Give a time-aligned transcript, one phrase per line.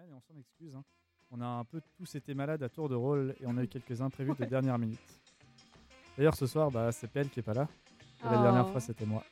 [0.00, 0.74] semaine et on s'en excuse.
[0.74, 0.82] hein.
[1.30, 3.68] On a un peu tous été malades à tour de rôle et on a eu
[3.74, 4.98] quelques imprévus de dernière minute.
[6.16, 7.68] D'ailleurs, ce soir, bah, c'est PL qui est pas là.
[8.22, 8.42] Et la Oh.
[8.42, 9.24] dernière fois, c'était moi.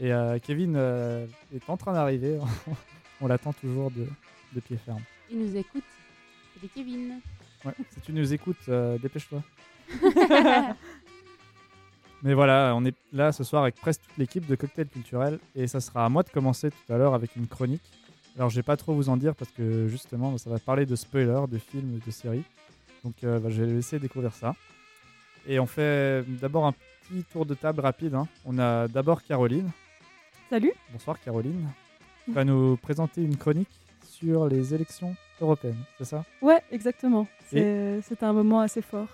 [0.00, 2.38] Et euh, Kevin euh, est en train d'arriver.
[3.20, 4.06] on l'attend toujours de,
[4.52, 5.02] de pied ferme.
[5.30, 5.84] Il nous écoute.
[6.60, 7.20] C'est Kevin.
[7.64, 9.42] Ouais, si tu nous écoutes, euh, dépêche-toi.
[12.22, 15.66] Mais voilà, on est là ce soir avec presque toute l'équipe de Cocktail Culturel et
[15.66, 17.82] ça sera à moi de commencer tout à l'heure avec une chronique.
[18.36, 20.96] Alors je vais pas trop vous en dire parce que justement ça va parler de
[20.96, 22.42] spoilers, de films, de séries.
[23.04, 24.54] Donc euh, bah, je vais laisser découvrir ça.
[25.46, 28.14] Et on fait d'abord un petit tour de table rapide.
[28.14, 28.26] hein.
[28.44, 29.70] On a d'abord Caroline.
[30.50, 30.72] Salut.
[30.92, 31.68] Bonsoir Caroline.
[32.24, 33.68] Tu vas nous présenter une chronique
[34.04, 36.24] sur les élections européennes, c'est ça?
[36.40, 37.26] Ouais, exactement.
[37.48, 39.08] C'est- C'était un moment assez fort.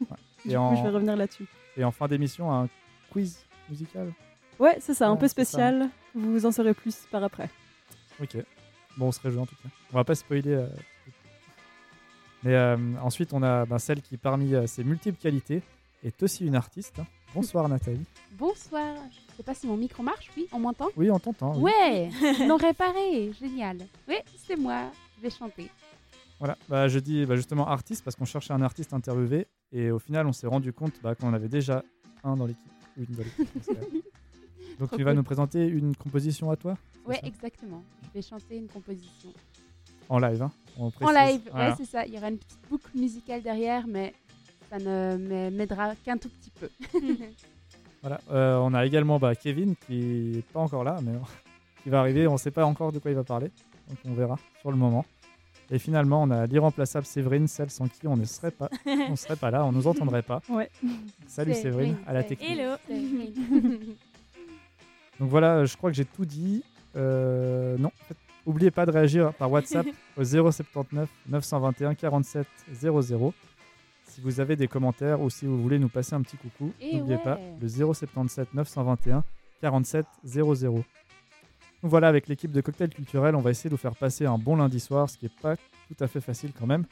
[0.46, 1.46] Et Du coup, je vais revenir là-dessus.
[1.76, 2.68] Et en fin d'émission, un
[3.10, 3.38] quiz
[3.68, 4.12] musical?
[4.58, 5.44] Ouais, c'est ça, un Ouais, peu c'est ça.
[5.44, 5.88] spécial.
[6.14, 7.50] Vous en saurez plus par après.
[8.22, 8.36] Ok.
[8.96, 9.68] Bon, on se réjouit en tout cas.
[9.92, 10.52] On va pas spoiler.
[10.54, 10.66] euh,
[12.42, 15.62] Mais euh, ensuite, on a ben, celle qui, parmi euh, ses multiples qualités,
[16.04, 16.98] est aussi une artiste.
[16.98, 17.06] hein.
[17.34, 18.04] Bonsoir Nathalie.
[18.32, 18.94] Bonsoir.
[19.30, 20.30] Je sais pas si mon micro marche.
[20.36, 20.88] Oui, on m'entend?
[20.96, 21.54] Oui, on t'entend.
[21.56, 21.62] oui.
[21.72, 22.10] Ouais,
[22.46, 23.32] l'ont réparé.
[23.40, 23.78] Génial.
[24.08, 24.90] Oui, c'est moi.
[25.16, 25.68] Je vais chanter.
[26.38, 26.56] Voilà.
[26.68, 30.26] Bah, je dis bah, justement artiste parce qu'on cherchait un artiste interviewé et au final,
[30.26, 31.82] on s'est rendu compte bah, qu'on avait déjà
[32.22, 32.62] un dans l'équipe.
[32.96, 33.48] Une dans l'équipe.
[34.78, 35.16] Donc, Trop tu vas cool.
[35.18, 37.82] nous présenter une composition à toi Ouais, exactement.
[38.02, 39.30] Je vais chanter une composition.
[40.08, 40.42] En live.
[40.42, 41.70] hein, on En live, Voilà.
[41.70, 42.04] ouais, c'est ça.
[42.06, 44.12] Il y aura une petite boucle musicale derrière, mais
[44.70, 46.68] ça ne m'a- m'aidera qu'un tout petit peu.
[48.02, 48.20] Voilà.
[48.30, 51.12] Euh, on a également bah, Kevin qui n'est pas encore là, mais
[51.82, 52.26] qui va arriver.
[52.26, 53.50] On ne sait pas encore de quoi il va parler.
[53.88, 55.06] Donc on verra sur le moment.
[55.70, 58.68] Et finalement, on a l'irremplaçable Séverine, celle sans qui on ne serait pas,
[59.08, 60.42] on serait pas là, on nous entendrait pas.
[60.50, 60.68] Ouais.
[61.26, 62.50] Salut Séverine, à la technique.
[62.50, 62.76] Hello.
[65.20, 66.64] Donc voilà, je crois que j'ai tout dit.
[66.96, 67.90] Euh, non,
[68.46, 73.34] oubliez pas de réagir par WhatsApp au 079 921 47 00.
[74.04, 76.96] Si vous avez des commentaires ou si vous voulez nous passer un petit coucou, Eh
[76.96, 79.24] n'oubliez pas le 077 921
[79.60, 80.74] 47 00.
[80.74, 84.38] Donc voilà, avec l'équipe de Cocktail Culturel, on va essayer de vous faire passer un
[84.38, 86.84] bon lundi soir, ce qui n'est pas tout à fait facile quand même.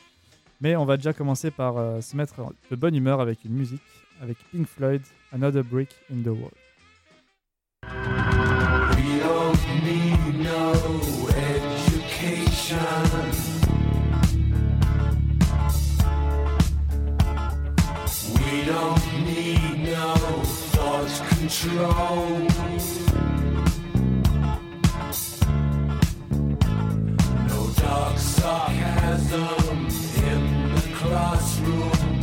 [0.61, 3.83] Mais on va déjà commencer par euh, se mettre de bonne humeur avec une musique,
[4.21, 6.51] avec Pink Floyd, Another Brick in the Wall.
[21.53, 22.49] Control.
[27.49, 29.89] No dark sarcasm
[30.31, 32.21] in the classroom.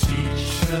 [0.00, 0.80] Teacher,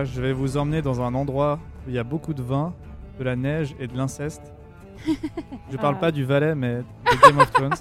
[0.00, 2.72] Voilà, je vais vous emmener dans un endroit où il y a beaucoup de vin,
[3.18, 4.54] de la neige et de l'inceste.
[5.70, 6.00] Je parle Ah.
[6.00, 7.74] pas du Valais, mais de Game of Thrones.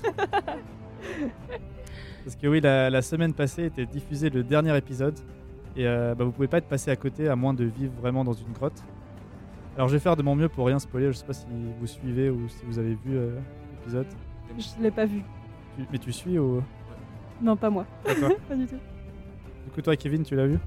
[2.25, 5.18] Parce que oui, la, la semaine passée était diffusé le dernier épisode.
[5.77, 8.25] Et euh, bah, vous pouvez pas être passé à côté à moins de vivre vraiment
[8.25, 8.83] dans une grotte.
[9.77, 11.13] Alors je vais faire de mon mieux pour rien spoiler.
[11.13, 11.45] Je sais pas si
[11.80, 13.39] vous suivez ou si vous avez vu euh,
[13.77, 14.07] l'épisode.
[14.57, 15.22] Je l'ai pas vu.
[15.77, 16.62] Tu- Mais tu suis ou?
[17.42, 17.86] Non, pas moi.
[18.04, 18.13] Pas
[18.57, 18.75] du tout.
[19.65, 20.60] Du coup, toi, Kevin, tu l'as vu?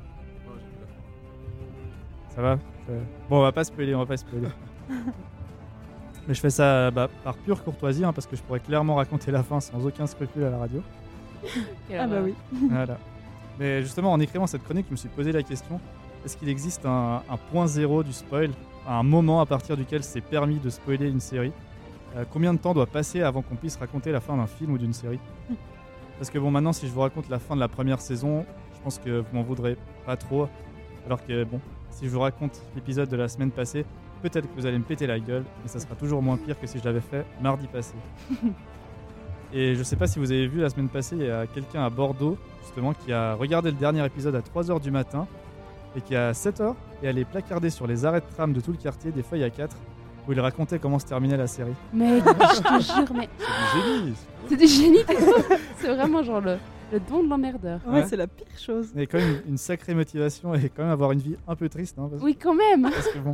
[2.35, 2.59] Ça va
[2.91, 4.49] Euh, Bon, on va pas spoiler, on va pas spoiler.
[6.29, 9.31] Mais je fais ça bah, par pure courtoisie, hein, parce que je pourrais clairement raconter
[9.33, 10.81] la fin sans aucun scrupule à la radio.
[11.99, 12.35] Ah bah oui.
[12.71, 12.97] voilà.
[13.59, 15.81] Mais justement, en écrivant cette chronique, je me suis posé la question
[16.25, 18.51] est-ce qu'il existe un, un point zéro du spoil
[18.87, 21.51] Un moment à partir duquel c'est permis de spoiler une série?
[22.17, 24.79] Euh, Combien de temps doit passer avant qu'on puisse raconter la fin d'un film ou
[24.79, 25.19] d'une série?
[26.19, 28.47] Parce que bon, maintenant, si je vous raconte la fin de la première saison,
[28.77, 29.77] je pense que vous m'en voudrez
[30.07, 30.47] pas trop.
[31.07, 31.61] Alors que bon,
[31.93, 33.85] si je vous raconte l'épisode de la semaine passée,
[34.23, 36.67] peut-être que vous allez me péter la gueule, mais ça sera toujours moins pire que
[36.67, 37.95] si je l'avais fait mardi passé.
[39.55, 41.85] Et je sais pas si vous avez vu la semaine passée, il y a quelqu'un
[41.85, 45.27] à Bordeaux, justement, qui a regardé le dernier épisode à 3h du matin
[45.95, 48.79] et qui à 7h est allé placarder sur les arrêts de tram de tout le
[48.79, 49.77] quartier des feuilles à 4
[50.27, 51.75] où il racontait comment se terminait la série.
[51.93, 54.15] Mais je te jure, mais C'est du génie.
[54.49, 55.05] c'est du génie.
[55.77, 56.57] c'est vraiment genre le,
[56.93, 57.81] le don de l'emmerdeur.
[57.87, 58.07] Ouais, Ouais.
[58.07, 58.93] c'est la pire chose.
[58.95, 61.57] Il y a quand même une sacrée motivation et quand même avoir une vie un
[61.57, 61.99] peu triste.
[61.99, 62.83] hein, parce, Oui, quand même.
[62.83, 63.33] parce que bon,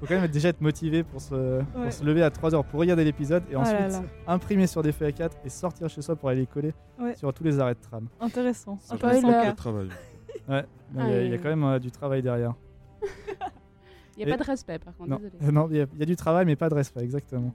[0.00, 3.04] faut quand même déjà être motivé pour se, pour se lever à 3h pour regarder
[3.04, 4.02] l'épisode et Ah ensuite là là.
[4.26, 7.14] imprimer sur des feuilles à 4 et sortir chez soi pour aller les coller Ouais.
[7.16, 8.06] sur tous les arrêts de tram.
[8.20, 8.78] Intéressant.
[8.80, 8.94] Ça.
[8.94, 9.52] Intéressant le cas.
[9.52, 9.88] travail.
[10.48, 12.54] Ouais, mais il y a- il y, a quand même euh, du travail derrière.
[14.16, 15.08] Il n'y a Et- pas de respect, par contre.
[15.10, 15.52] Non, Désolé.
[15.52, 17.54] non, il y, a- il y a du travail, mais pas de respect, exactement.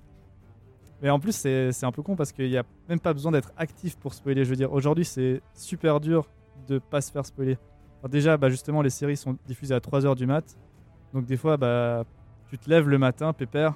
[1.01, 3.51] Mais en plus, c'est un peu con parce qu'il n'y a même pas besoin d'être
[3.57, 4.43] actif pour spoiler.
[4.45, 6.27] Je veux dire, aujourd'hui, c'est super dur
[6.67, 7.57] de pas se faire spoiler.
[8.09, 10.57] Déjà, bah, justement, les séries sont diffusées à 3h du mat.
[11.13, 12.03] Donc des fois, bah,
[12.49, 13.75] tu te lèves le matin, pépère,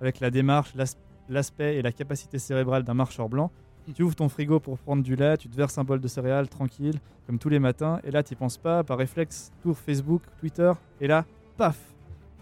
[0.00, 0.96] avec la démarche, l'as-
[1.28, 3.50] l'aspect et la capacité cérébrale d'un marcheur blanc.
[3.94, 6.48] Tu ouvres ton frigo pour prendre du lait, tu te verses un bol de céréales
[6.48, 10.72] tranquille, comme tous les matins, et là, tu penses pas, par réflexe, tour Facebook, Twitter,
[11.00, 11.24] et là,
[11.56, 11.78] paf,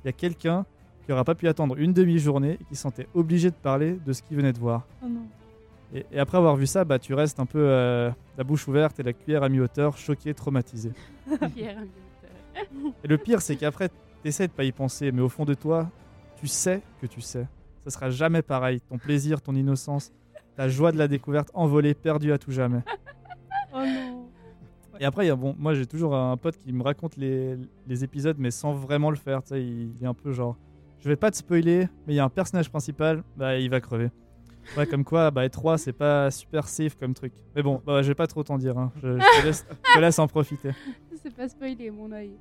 [0.03, 0.67] il y a quelqu'un
[1.06, 4.12] qui aura pas pu attendre une demi-journée et qui se sentait obligé de parler de
[4.12, 4.87] ce qu'il venait de voir.
[5.03, 5.23] Oh non.
[5.94, 8.98] Et, et après avoir vu ça, bah, tu restes un peu euh, la bouche ouverte
[8.98, 10.91] et la cuillère à mi-hauteur, choqué, traumatisé.
[13.05, 15.53] Et le pire, c'est qu'après, tu essaies de pas y penser, mais au fond de
[15.53, 15.91] toi,
[16.36, 17.46] tu sais que tu sais.
[17.84, 18.81] Ça sera jamais pareil.
[18.89, 20.10] Ton plaisir, ton innocence,
[20.56, 22.81] ta joie de la découverte envolée, perdue à tout jamais.
[23.79, 24.27] Oh non.
[25.01, 28.51] Et après, bon, moi j'ai toujours un pote qui me raconte les, les épisodes, mais
[28.51, 29.43] sans vraiment le faire.
[29.51, 30.56] Il est un peu genre,
[31.00, 33.81] je vais pas te spoiler, mais il y a un personnage principal, bah il va
[33.81, 34.10] crever.
[34.76, 37.32] Ouais, comme quoi, bah E3 c'est pas super safe comme truc.
[37.55, 38.76] Mais bon, bah, je vais pas trop t'en dire.
[38.76, 38.91] hein.
[39.00, 40.70] Je, je te laisse, je te laisse en profiter.
[41.22, 42.32] C'est pas spoilé, mon œil.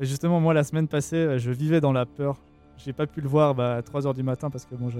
[0.00, 2.36] Et justement, moi la semaine passée, euh, je vivais dans la peur.
[2.76, 4.98] J'ai pas pu le voir bah, à 3h du matin parce que bon, je,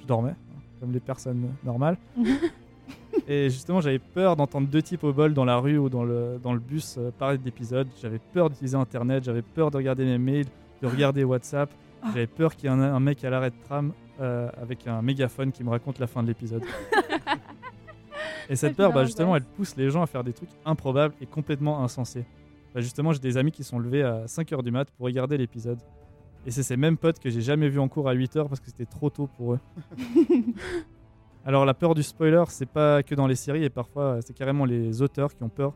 [0.00, 1.96] je dormais, hein, comme les personnes normales.
[3.28, 6.38] Et justement, j'avais peur d'entendre deux types au bol dans la rue ou dans le,
[6.42, 7.88] dans le bus euh, parler d'épisodes.
[8.00, 10.46] J'avais peur d'utiliser Internet, j'avais peur de regarder mes mails,
[10.82, 11.70] de regarder WhatsApp.
[12.06, 12.10] Ah.
[12.14, 15.02] J'avais peur qu'il y ait un, un mec à l'arrêt de tram euh, avec un
[15.02, 16.62] mégaphone qui me raconte la fin de l'épisode.
[18.48, 21.26] et cette peur, bah, justement, elle pousse les gens à faire des trucs improbables et
[21.26, 22.24] complètement insensés.
[22.74, 25.78] Bah, justement, j'ai des amis qui sont levés à 5h du mat pour regarder l'épisode.
[26.46, 28.66] Et c'est ces mêmes potes que j'ai jamais vus en cours à 8h parce que
[28.66, 29.60] c'était trop tôt pour eux.
[31.44, 34.64] Alors la peur du spoiler, c'est pas que dans les séries et parfois c'est carrément
[34.64, 35.74] les auteurs qui ont peur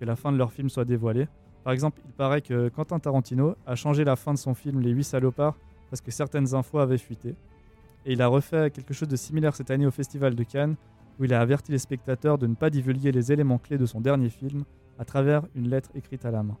[0.00, 1.28] que la fin de leur film soit dévoilée.
[1.64, 4.90] Par exemple, il paraît que Quentin Tarantino a changé la fin de son film Les
[4.90, 5.56] 8 salopards
[5.92, 7.34] parce que certaines infos avaient fuité.
[8.06, 10.74] Et il a refait quelque chose de similaire cette année au Festival de Cannes
[11.20, 14.00] où il a averti les spectateurs de ne pas divulguer les éléments clés de son
[14.00, 14.64] dernier film
[14.98, 16.56] à travers une lettre écrite à la main.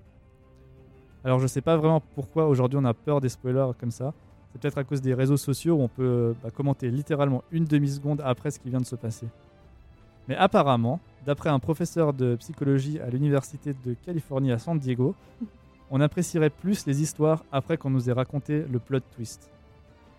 [1.24, 4.12] Alors je sais pas vraiment pourquoi aujourd'hui on a peur des spoilers comme ça.
[4.52, 8.20] C'est peut-être à cause des réseaux sociaux où on peut bah, commenter littéralement une demi-seconde
[8.22, 9.28] après ce qui vient de se passer.
[10.28, 15.14] Mais apparemment, d'après un professeur de psychologie à l'université de Californie à San Diego,
[15.92, 19.50] on apprécierait plus les histoires après qu'on nous ait raconté le plot twist.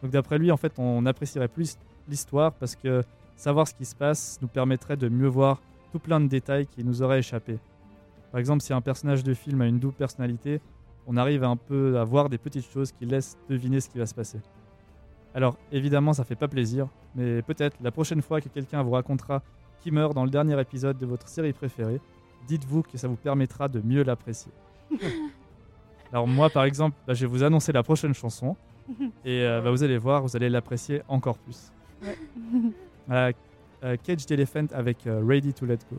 [0.03, 1.77] Donc d'après lui, en fait, on apprécierait plus
[2.07, 3.01] l'histoire parce que
[3.35, 5.61] savoir ce qui se passe nous permettrait de mieux voir
[5.91, 7.57] tout plein de détails qui nous auraient échappé.
[8.31, 10.61] Par exemple, si un personnage de film a une double personnalité,
[11.07, 14.05] on arrive un peu à voir des petites choses qui laissent deviner ce qui va
[14.05, 14.39] se passer.
[15.33, 19.41] Alors évidemment, ça fait pas plaisir, mais peut-être la prochaine fois que quelqu'un vous racontera
[19.81, 21.99] qui meurt dans le dernier épisode de votre série préférée,
[22.47, 24.51] dites-vous que ça vous permettra de mieux l'apprécier.
[26.13, 28.55] Alors moi, par exemple, bah, je vais vous annoncer la prochaine chanson,
[29.25, 31.71] et euh, bah, vous allez voir, vous allez l'apprécier encore plus.
[33.07, 33.31] Voilà,
[33.83, 35.97] euh, Caged Elephant avec euh, Ready to Let Go.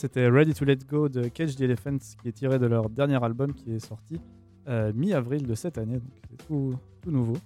[0.00, 3.22] C'était Ready to Let Go de Cage the Elephants qui est tiré de leur dernier
[3.22, 4.18] album qui est sorti
[4.66, 6.74] euh, mi-avril de cette année, donc c'est tout,
[7.06, 7.36] nouveau.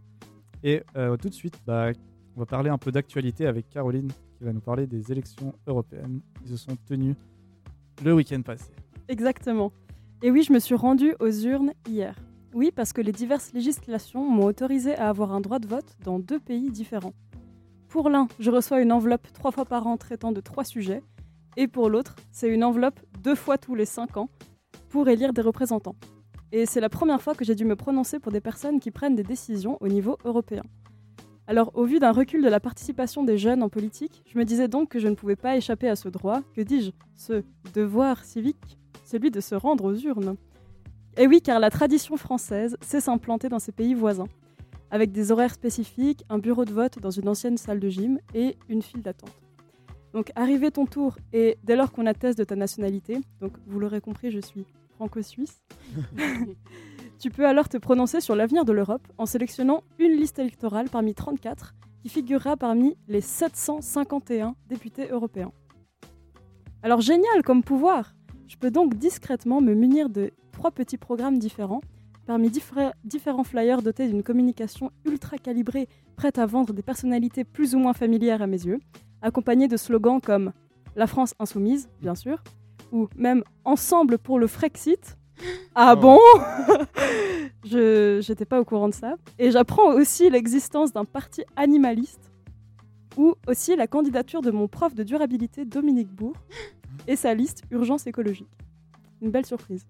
[0.62, 1.90] Et euh, tout de suite, bah,
[2.36, 4.08] on va parler un peu d'actualité avec Caroline
[4.38, 7.16] qui va nous parler des élections européennes qui se sont tenues
[8.04, 8.70] le week-end passé.
[9.08, 9.72] Exactement.
[10.22, 12.16] Et oui, je me suis rendue aux urnes hier.
[12.54, 16.20] Oui, parce que les diverses législations m'ont autorisé à avoir un droit de vote dans
[16.20, 17.14] deux pays différents.
[17.88, 21.02] Pour l'un, je reçois une enveloppe trois fois par an traitant de trois sujets.
[21.56, 24.28] Et pour l'autre, c'est une enveloppe deux fois tous les cinq ans
[24.88, 25.96] pour élire des représentants.
[26.52, 29.16] Et c'est la première fois que j'ai dû me prononcer pour des personnes qui prennent
[29.16, 30.62] des décisions au niveau européen.
[31.46, 34.66] Alors, au vu d'un recul de la participation des jeunes en politique, je me disais
[34.66, 37.42] donc que je ne pouvais pas échapper à ce droit, que dis-je, ce
[37.74, 40.36] devoir civique, celui de se rendre aux urnes.
[41.16, 44.28] Et oui, car la tradition française sait s'implanter dans ces pays voisins,
[44.90, 48.56] avec des horaires spécifiques, un bureau de vote dans une ancienne salle de gym et
[48.68, 49.43] une file d'attente.
[50.14, 54.00] Donc, arrivé ton tour, et dès lors qu'on atteste de ta nationalité, donc vous l'aurez
[54.00, 55.60] compris, je suis franco-suisse,
[57.18, 61.14] tu peux alors te prononcer sur l'avenir de l'Europe en sélectionnant une liste électorale parmi
[61.14, 65.50] 34 qui figurera parmi les 751 députés européens.
[66.84, 68.14] Alors génial comme pouvoir
[68.46, 71.80] Je peux donc discrètement me munir de trois petits programmes différents,
[72.24, 77.74] parmi diffé- différents flyers dotés d'une communication ultra calibrée, prête à vendre des personnalités plus
[77.74, 78.78] ou moins familières à mes yeux,
[79.24, 80.52] accompagnés de slogans comme
[80.94, 82.42] La France insoumise, bien sûr,
[82.92, 85.16] ou même Ensemble pour le Frexit.
[85.74, 86.00] Ah Oh.
[86.00, 86.18] bon?
[87.64, 89.16] Je n'étais pas au courant de ça.
[89.40, 92.30] Et j'apprends aussi l'existence d'un parti animaliste,
[93.16, 96.36] ou aussi la candidature de mon prof de durabilité Dominique Bourg
[97.08, 98.48] et sa liste Urgence écologique.
[99.22, 99.84] Une belle surprise.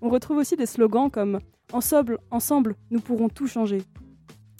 [0.00, 1.40] On retrouve aussi des slogans comme
[1.72, 3.82] Ensemble, ensemble, nous pourrons tout changer.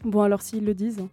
[0.04, 1.06] Bon alors s'ils le disent.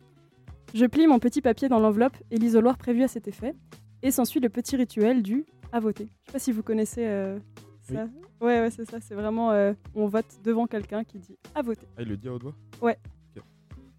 [0.75, 3.55] Je plie mon petit papier dans l'enveloppe et l'isoloir prévu à cet effet,
[4.03, 6.09] et s'ensuit le petit rituel du à voter.
[6.23, 7.39] Je sais pas si vous connaissez euh,
[7.81, 8.09] ça.
[8.41, 8.97] Ouais, ouais, c'est ça.
[8.99, 11.87] C'est vraiment euh, on vote devant quelqu'un qui dit à voter.
[11.95, 12.43] Ah, il le dit à haute
[12.81, 12.93] voix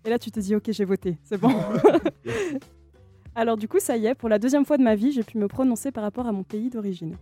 [0.05, 1.49] Et là, tu te dis, ok, j'ai voté, c'est bon.
[3.35, 5.39] Alors du coup, ça y est, pour la deuxième fois de ma vie, j'ai pu
[5.39, 7.17] me prononcer par rapport à mon pays d'origine.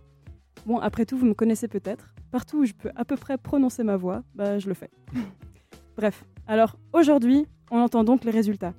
[0.65, 2.13] Bon, après tout, vous me connaissez peut-être.
[2.29, 4.89] Partout où je peux à peu près prononcer ma voix, bah, je le fais.
[5.95, 8.73] Bref, alors aujourd'hui, on entend donc les résultats.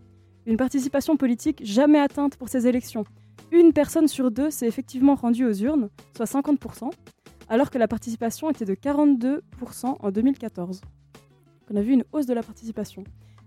[0.46, 3.04] Une participation politique jamais atteinte pour ces élections.
[3.50, 6.90] Une personne sur deux s'est effectivement rendue aux urnes, soit 50%,
[7.48, 10.82] alors que la participation était de 42% en 2014.
[11.70, 13.02] On a vu une hausse de la participation.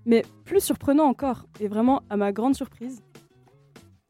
[0.06, 3.02] Mais plus surprenant encore, et vraiment à ma grande surprise,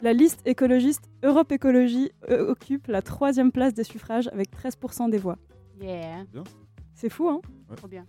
[0.01, 5.17] la liste écologiste Europe Écologie euh, occupe la troisième place des suffrages avec 13% des
[5.17, 5.37] voix.
[5.79, 6.23] Yeah,
[6.95, 7.41] C'est fou, hein?
[7.75, 8.05] Trop bien.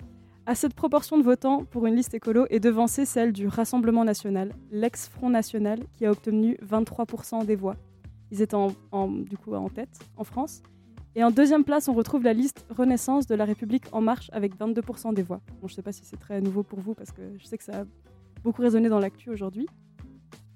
[0.51, 4.53] À cette proportion de votants pour une liste écolo est devancée celle du Rassemblement national,
[4.73, 7.77] l'ex-Front national, qui a obtenu 23% des voix.
[8.33, 8.73] Ils étaient en,
[9.07, 10.65] du en tête en France.
[11.15, 14.59] Et en deuxième place, on retrouve la liste Renaissance de la République En Marche avec
[14.59, 15.41] 22% des voix.
[15.61, 17.57] Bon, je ne sais pas si c'est très nouveau pour vous parce que je sais
[17.57, 17.85] que ça a
[18.43, 19.69] beaucoup résonné dans l'actu aujourd'hui.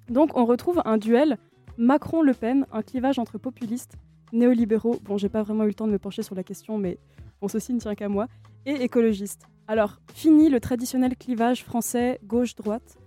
[0.09, 1.38] Donc on retrouve un duel
[1.78, 3.94] Macron-Le Pen, un clivage entre populistes,
[4.33, 6.98] néolibéraux, bon j'ai pas vraiment eu le temps de me pencher sur la question mais
[7.40, 8.26] bon ceci ne tient qu'à moi,
[8.66, 9.46] et écologistes.
[9.66, 12.98] Alors fini le traditionnel clivage français gauche-droite.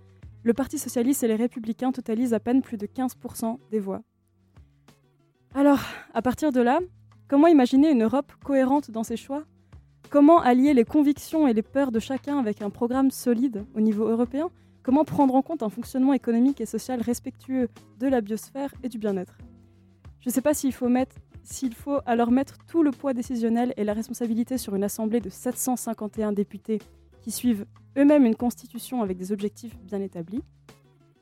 [0.42, 4.02] Le Parti socialiste et les républicains totalisent à peine plus de 15% des voix.
[5.54, 5.80] Alors,
[6.14, 6.80] à partir de là,
[7.26, 9.44] comment imaginer une Europe cohérente dans ses choix?
[10.10, 14.06] Comment allier les convictions et les peurs de chacun avec un programme solide au niveau
[14.06, 14.50] européen?
[14.82, 17.68] Comment prendre en compte un fonctionnement économique et social respectueux
[17.98, 19.36] de la biosphère et du bien-être?
[20.20, 23.72] Je ne sais pas s'il faut, mettre, s'il faut alors mettre tout le poids décisionnel
[23.76, 26.80] et la responsabilité sur une assemblée de 751 députés
[27.22, 30.42] qui suivent eux-mêmes une constitution avec des objectifs bien établis.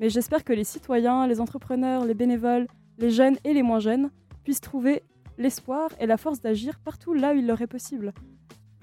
[0.00, 2.66] Mais j'espère que les citoyens, les entrepreneurs, les bénévoles,
[2.98, 4.10] les jeunes et les moins jeunes
[4.44, 5.02] puissent trouver
[5.38, 8.12] l'espoir et la force d'agir partout là où il leur est possible,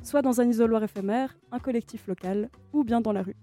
[0.04, 3.36] soit dans un isoloir éphémère, un collectif local ou bien dans la rue.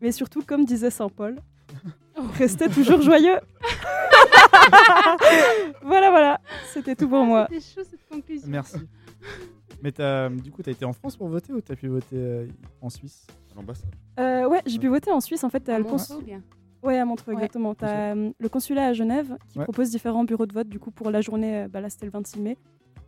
[0.00, 1.36] Mais surtout, comme disait Saint Paul,
[2.38, 3.38] restez toujours joyeux.
[5.82, 6.39] voilà, voilà,
[6.72, 7.46] c'était tout pour moi.
[7.50, 8.48] C'était chaud cette conclusion.
[8.48, 8.76] Merci.
[9.82, 12.46] Mais t'as- du coup, t'as été en France pour voter ou t'as pu voter euh,
[12.80, 13.26] en Suisse?
[13.52, 13.88] À l'ambassade.
[14.18, 15.42] Euh, ouais, j'ai pu voter en Suisse.
[15.44, 16.42] En fait, t'as À le Montreux cons- ou bien?
[16.82, 17.38] Ouais, à Montreux, Ouais.
[17.38, 17.74] exactement.
[17.74, 19.64] T'as euh, le consulat à Genève qui Ouais.
[19.64, 20.68] propose différents bureaux de vote.
[20.68, 22.56] Du coup, pour la journée, bah, là, c'était le 26 mai.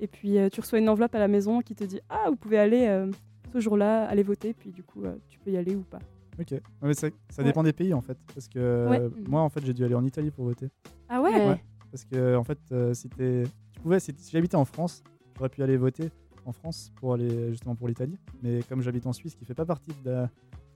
[0.00, 2.36] Et puis, euh, tu reçois une enveloppe à la maison qui te dit Ah, vous
[2.36, 3.10] pouvez aller euh,
[3.52, 4.52] ce jour-là, aller voter.
[4.54, 5.98] Puis, du coup, euh, tu peux y aller ou pas.
[6.40, 6.54] Ok.
[6.82, 7.44] Mais ça, ça Ouais.
[7.48, 8.16] dépend des pays en fait.
[8.34, 9.00] Parce que Ouais.
[9.00, 10.68] euh, moi, en fait, j'ai dû aller en Italie pour voter.
[11.08, 11.62] Ah ouais, Ouais.
[11.92, 15.04] Parce que, en fait, euh, si t'es- tu pouvais, si, si j'habitais en France,
[15.36, 16.08] j'aurais pu aller voter
[16.46, 18.18] en France pour aller justement pour l'Italie.
[18.42, 20.28] Mais comme j'habite en Suisse, qui fait pas partie de la- de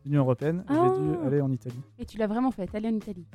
[0.05, 0.91] l'Union européenne, j'ai Ah.
[0.91, 1.81] dû aller en Italie.
[1.99, 3.27] Et tu l'as vraiment fait, allé en Italie?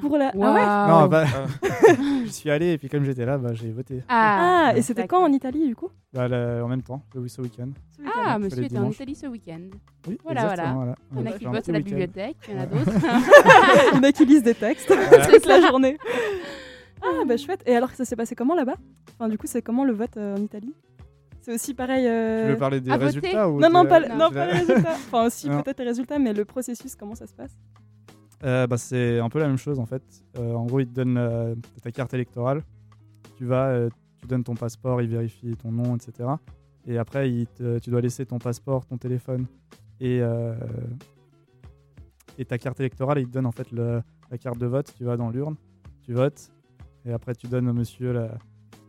[0.00, 0.32] Pour la...
[0.40, 0.92] Ah ouais.
[0.92, 1.92] Non, bah, Ah.
[2.24, 4.02] je suis allé et puis comme j'étais là, bah, j'ai voté.
[4.08, 5.88] Ah, et c'était quand en Italie, du coup?
[6.12, 7.68] Bah, là, en même temps, le ce week-end.
[7.96, 8.90] Ce week-end Ah, monsieur était en.
[8.90, 9.60] Italie ce week-end.
[10.06, 10.94] Oui, Voilà, exactement, voilà.
[11.12, 12.92] Il y en a qui petit à la bibliothèque, il y en a d'autres.
[13.92, 15.26] Il y en a qui lisent des textes Voilà.
[15.26, 15.96] toute la journée.
[17.02, 17.62] Ah, bah chouette.
[17.66, 18.74] Et alors, ça s'est passé comment là-bas?
[19.18, 20.74] Enfin, du coup, c'est comment le vote euh, en Italie?
[21.42, 22.06] C'est aussi pareil.
[22.06, 24.16] euh, Tu veux parler des à résultats ou Non, non, pas, Non.
[24.16, 24.92] non, pas les résultats.
[24.92, 27.56] Enfin, aussi peut-être les résultats, mais le processus, comment ça se passe?
[28.44, 30.02] Euh, bah, C'est un peu la même chose en fait.
[30.38, 32.62] Euh, en gros, ils te donnent euh, ta carte électorale.
[33.36, 33.88] Tu vas, euh,
[34.20, 36.28] tu donnes ton passeport, ils vérifient ton nom, etc.
[36.86, 39.46] Et après, ils te- tu dois laisser ton passeport, ton téléphone
[40.00, 40.54] et, euh,
[42.38, 43.18] et ta carte électorale.
[43.20, 44.92] Ils te donnent en fait le- la carte de vote.
[44.96, 45.56] Tu vas dans l'urne,
[46.02, 46.50] tu votes.
[47.04, 48.36] Et après, tu donnes au monsieur la-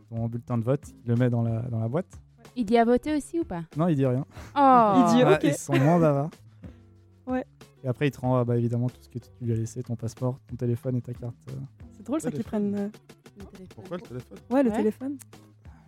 [0.08, 0.82] ton bulletin de vote.
[1.04, 2.20] Il le met dans la, dans la boîte.
[2.56, 3.62] Il y a voté aussi ou pas?
[3.76, 4.24] Non, il dit rien.
[4.56, 5.26] Oh Idiot.
[5.28, 5.44] Ah, ok.
[5.44, 6.30] Ils sont moins bavards.
[7.30, 7.44] Ouais.
[7.84, 9.96] Et après, il te rend bah, évidemment tout ce que tu lui as laissé ton
[9.96, 11.34] passeport, ton téléphone et ta carte.
[11.48, 11.52] euh,
[11.96, 12.74] C'est drôle ça qu'ils prennent.
[12.74, 12.88] euh,
[13.38, 13.66] Le téléphone.
[13.74, 14.38] Pourquoi le téléphone?
[14.50, 14.76] Ouais, le Ouais.
[14.76, 15.16] téléphone.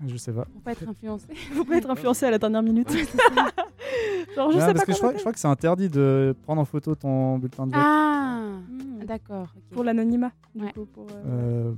[0.07, 0.45] je sais pas.
[0.47, 1.27] Pour pas être influencé.
[1.53, 2.89] Faut pas être influencé à la dernière minute.
[4.35, 6.35] Genre, je Ouais, sais parce pas que je crois, je crois que c'est interdit de
[6.43, 7.83] prendre en photo ton bulletin de vote.
[7.85, 8.59] Ah.
[8.69, 9.05] Hmm.
[9.05, 9.53] D'accord.
[9.71, 10.73] Pour l'anonymat, du Ouais.
[10.73, 10.87] coup.
[10.87, 11.73] Pour, euh, Euh,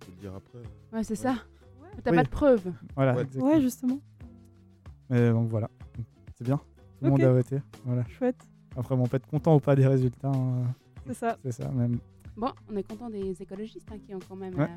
[0.00, 0.58] Tu peux le dire après.
[0.92, 1.36] Ouais, c'est ça.
[2.04, 2.16] T'as Oui.
[2.18, 2.70] pas de preuves.
[2.94, 3.22] voilà, Ouais.
[3.22, 3.46] exactement.
[3.52, 3.98] Ouais, justement.
[5.08, 5.70] Mais donc voilà,
[6.36, 6.58] c'est bien.
[6.58, 7.58] Tout le monde a voté.
[7.84, 8.04] Voilà.
[8.08, 8.36] Chouette.
[8.76, 10.28] Après, bon, on peut être content ou pas des résultats.
[10.28, 10.64] hein,
[11.06, 11.38] C'est ça.
[11.42, 11.68] c'est ça.
[11.70, 11.98] Même.
[12.36, 14.54] Bon, on est content des écologistes hein, qui ont quand même.
[14.54, 14.64] Ouais.
[14.64, 14.68] euh,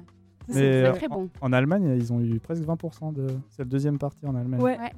[0.49, 1.29] Mais très, euh, très bon.
[1.41, 3.27] En, en Allemagne, ils ont eu presque 20% de.
[3.49, 4.61] C'est le deuxième parti en Allemagne.
[4.61, 4.77] Ouais.
[4.79, 4.91] Ouais.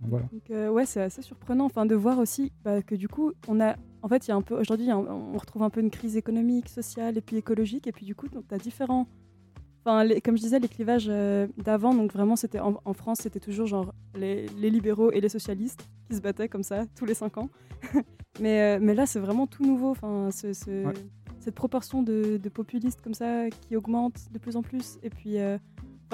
[0.00, 0.26] Donc voilà.
[0.32, 3.60] Donc euh, ouais, c'est assez surprenant, enfin, de voir aussi bah, que du coup, on
[3.60, 6.16] a, en fait, il y a un peu, aujourd'hui, on retrouve un peu une crise
[6.16, 9.06] économique, sociale et puis écologique, et puis du coup, tu as différents,
[9.86, 13.18] enfin, les- comme je disais, les clivages euh, d'avant, donc vraiment, c'était en, en France,
[13.22, 17.04] c'était toujours genre les, les libéraux et les socialistes qui se battaient comme ça tous
[17.06, 17.48] les cinq ans.
[18.40, 20.94] mais, euh, mais là, c'est vraiment tout nouveau, enfin, ce- ce- Ouais.
[21.38, 25.38] cette proportion de, de populistes comme ça qui augmente de plus en plus, et puis.
[25.38, 25.58] euh,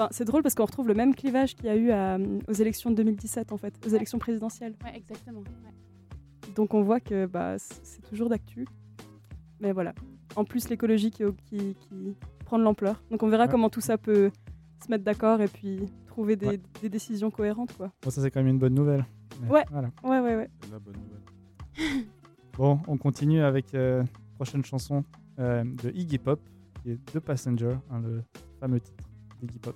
[0.09, 2.89] c'est drôle parce qu'on retrouve le même clivage qu'il y a eu à, aux élections
[2.89, 3.95] de 2017, en fait, aux Ouais.
[3.97, 4.73] élections présidentielles.
[4.83, 5.41] Ouais, exactement.
[5.41, 6.53] ouais.
[6.55, 8.65] Donc on voit que bah, c'est toujours d'actu.
[9.59, 9.93] Mais voilà.
[10.35, 12.15] En plus, l'écologie qui, qui, qui
[12.53, 13.01] prend de l'ampleur.
[13.09, 13.49] Donc on verra Ouais.
[13.51, 14.29] comment tout ça peut
[14.83, 16.61] se mettre d'accord et puis trouver des, Ouais.
[16.83, 17.75] des décisions cohérentes.
[17.75, 17.91] Quoi.
[18.03, 19.05] Bon, ça, c'est quand même une bonne nouvelle.
[19.49, 19.65] Ouais.
[19.71, 19.89] Voilà.
[20.03, 20.49] Ouais, ouais, ouais.
[20.61, 22.05] C'est la bonne nouvelle.
[22.55, 24.03] Bon, on continue avec euh,
[24.35, 25.03] prochaine chanson
[25.39, 26.39] euh, de Iggy Pop,
[26.83, 28.21] qui est The Passenger, hein, le
[28.59, 29.03] fameux titre
[29.41, 29.75] d'Iggy Pop.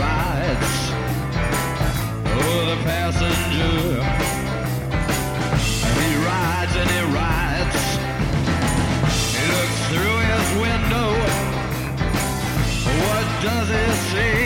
[0.00, 0.74] Rides.
[2.24, 4.00] Oh, the passenger.
[6.00, 7.80] He rides and he rides.
[9.36, 11.10] He looks through his window.
[13.04, 14.40] What does he see?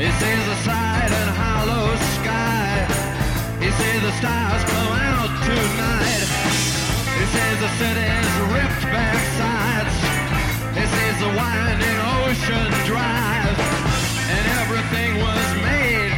[0.00, 1.86] He sees the side and hollow
[2.20, 2.86] sky.
[3.58, 6.28] He sees the stars come out tonight.
[7.18, 9.20] He sees the city's ripped back
[10.76, 10.92] sides.
[10.92, 13.58] is the winding ocean drive.
[14.28, 16.15] And everything was made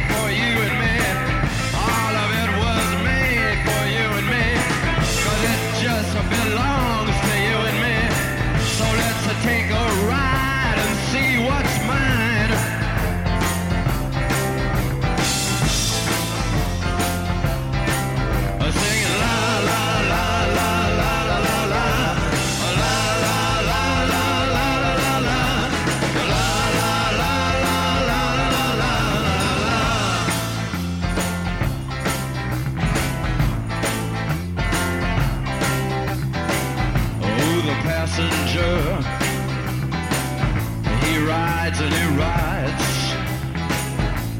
[41.77, 42.89] and he rides.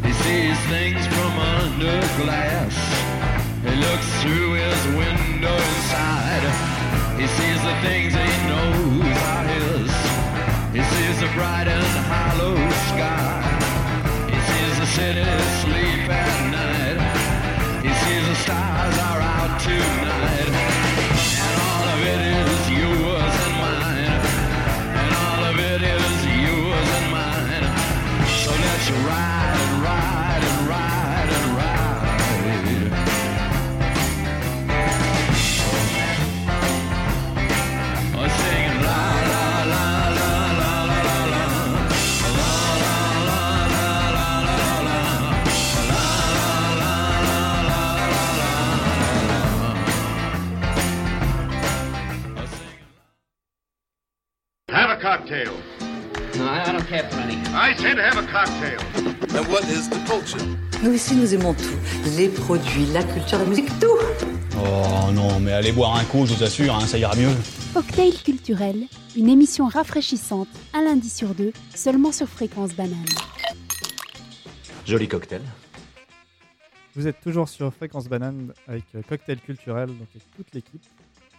[0.04, 2.74] He sees things from under glass.
[3.62, 6.46] He looks through his window inside.
[7.22, 9.92] He sees the things he knows are his.
[10.74, 12.56] He sees the bright and hollow
[12.90, 13.46] sky.
[14.34, 15.24] He sees the city
[15.62, 17.00] sleep at night.
[17.86, 20.50] He sees the stars are out tonight.
[21.46, 22.49] And all of it is
[55.00, 55.54] a cocktail.
[56.38, 57.36] No, I don't care for any.
[57.54, 58.80] I said have a cocktail.
[59.36, 60.40] And what is the culture?
[60.84, 61.78] Nous aussi, nous aimons tout.
[62.18, 63.88] Les produits, la culture, la musique, tout.
[64.58, 67.30] Oh non, mais allez boire un coup, je vous assure, hein, ça ira mieux.
[67.74, 68.86] Cocktail culturel,
[69.16, 73.06] une émission rafraîchissante un lundi sur deux, seulement sur Fréquence Banane.
[74.86, 75.42] Joli cocktail.
[76.96, 80.84] Vous êtes toujours sur Fréquence Banane avec euh, Cocktail Culturel, donc avec toute l'équipe.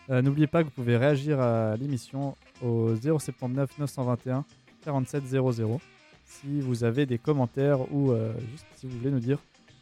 [0.09, 4.45] Euh, N'oubliez pas que vous pouvez réagir à l'émission au 079 921
[4.85, 5.81] 47 00
[6.25, 9.39] si vous avez des commentaires ou euh, juste si vous voulez nous dire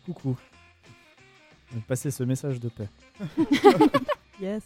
[0.07, 0.37] coucou.
[1.73, 2.89] Donc, passez ce message de paix.
[4.41, 4.63] Yes.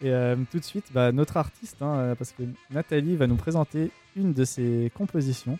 [0.00, 3.34] Et euh, tout de suite, bah, notre artiste, hein, euh, parce que Nathalie va nous
[3.36, 5.58] présenter une de ses compositions.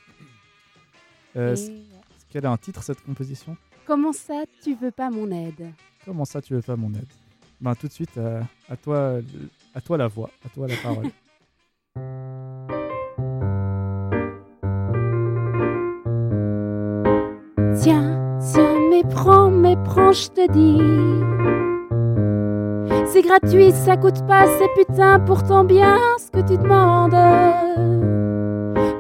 [1.37, 1.83] Euh, Et-
[2.31, 3.57] qu'elle a un titre cette composition?
[3.87, 5.73] Comment ça, tu veux pas mon aide?
[6.05, 7.07] Comment ça, tu veux pas mon aide?
[7.61, 8.17] Ben tout de suite,
[8.69, 9.19] à toi,
[9.75, 11.11] à toi la voix, à toi la parole.
[17.83, 20.79] Tiens, tiens, mais prends, mais prends, je te dis.
[23.07, 27.17] C'est gratuit, ça coûte pas, c'est putain pourtant bien ce que tu demandes.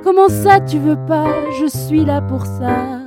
[0.02, 1.28] Comment ça, tu veux pas,
[1.60, 2.98] je suis là pour ça.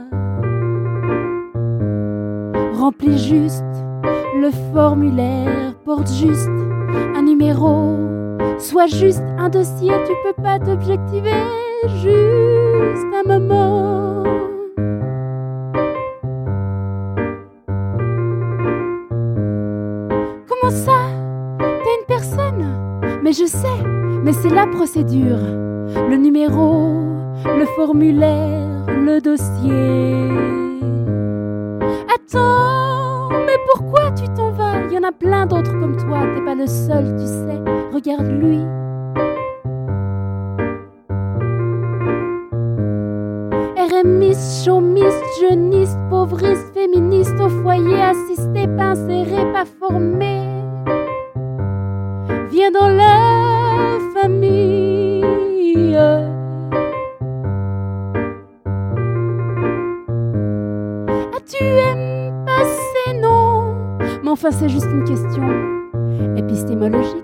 [2.79, 3.65] Remplis juste
[4.39, 6.47] le formulaire, porte juste
[7.17, 7.97] un numéro,
[8.59, 11.43] soit juste un dossier, tu peux pas t'objectiver,
[12.01, 14.34] juste un moment.
[24.25, 25.37] Mais c'est la procédure.
[26.09, 26.89] Le numéro,
[27.45, 30.25] le formulaire, le dossier.
[32.13, 34.81] Attends, mais pourquoi tu t'en vas?
[34.89, 37.61] Il y en a plein d'autres comme toi, t'es pas le seul, tu sais.
[37.93, 38.61] Regarde lui.
[43.77, 50.41] RMiste, chômiste, jeuniste, pauvriste, féministe, au foyer, assisté, pas inséré, pas formé.
[52.49, 53.14] Viens dans la
[64.51, 65.43] c'est juste une question
[66.37, 67.23] épistémologique.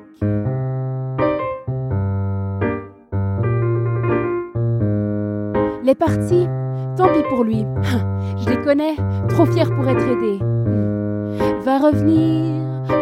[5.83, 6.47] Les parties,
[6.97, 7.65] tant pis pour lui.
[8.37, 8.95] Je les connais,
[9.29, 10.39] trop fier pour être aidé.
[11.63, 12.55] Va revenir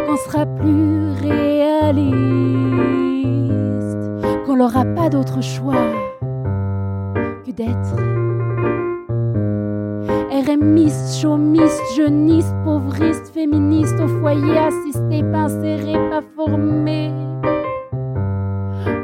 [0.05, 2.13] qu'on sera plus réaliste,
[4.45, 5.75] qu'on n'aura pas d'autre choix
[7.45, 7.95] que d'être
[10.31, 13.18] RMiste, chômiste, jeuniste, pauvriste,
[13.49, 17.11] féministe, au foyer, assisté, pas inséré, pas formé,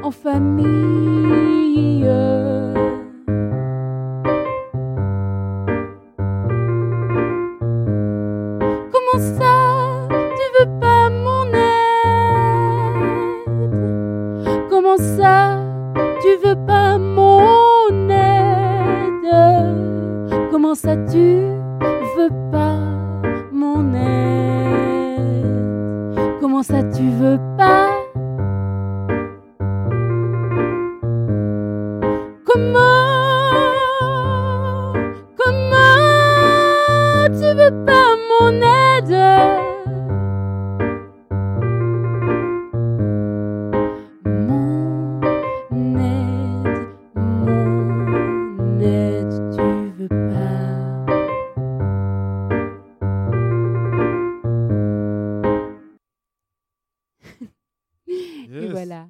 [0.03, 2.05] en famille.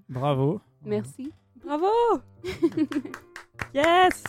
[0.09, 0.61] Bravo.
[0.85, 1.31] Merci.
[1.63, 1.87] Bravo
[3.73, 4.23] Yes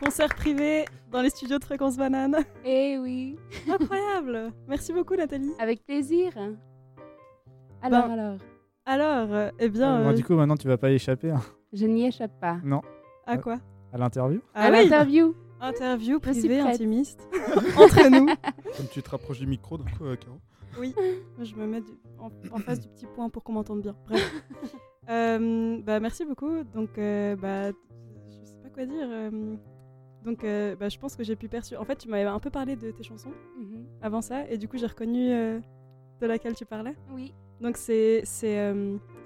[0.00, 2.36] Concert privé dans les studios de Fréquence Banane.
[2.64, 3.36] Eh oui.
[3.70, 5.52] Incroyable Merci beaucoup Nathalie.
[5.60, 6.32] Avec plaisir.
[7.80, 8.38] Alors, Ben, alors,
[8.86, 10.02] Alors, euh, eh bien...
[10.02, 11.42] Bon, euh, du coup, maintenant, tu vas pas y échapper hein.
[11.72, 12.58] je n'y échappe pas.
[12.64, 12.82] Non.
[13.26, 13.58] à quoi?
[13.92, 15.34] À l'interview Ah à oui l'interview.
[15.60, 17.26] Interview privée, intimiste,
[17.78, 18.26] entre nous.
[18.26, 20.38] Comme tu te rapproches du micro, donc, euh, Caro.
[20.78, 20.94] Oui,
[21.42, 23.96] je me mets du- en, en face du petit point pour qu'on m'entende bien.
[24.06, 24.34] Bref.
[25.10, 26.64] Euh, bah, merci beaucoup.
[26.74, 29.06] Donc, euh, bah, je sais pas quoi dire.
[29.06, 29.54] euh,
[30.24, 31.82] donc, euh, bah, je pense que j'ai pu percevoir.
[31.82, 33.84] En fait, tu m'avais un peu parlé de tes chansons Mhm.
[34.00, 36.94] avant ça, et du coup, j'ai reconnu de laquelle tu parlais.
[37.12, 38.72] Oui, Donc, c'est c'est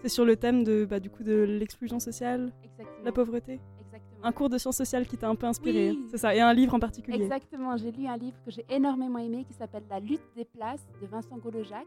[0.03, 3.05] c'est sur le thème de bah, du coup de l'exclusion sociale, exactement.
[3.05, 3.61] la pauvreté.
[4.23, 5.91] Un cours de sciences sociales qui t'a un peu inspiré.
[5.91, 6.07] Oui.
[6.11, 7.23] C'est ça, et un livre en particulier.
[7.23, 10.87] Exactement, j'ai lu un livre que j'ai énormément aimé qui s'appelle La lutte des places
[11.01, 11.87] de Vincent Golojac.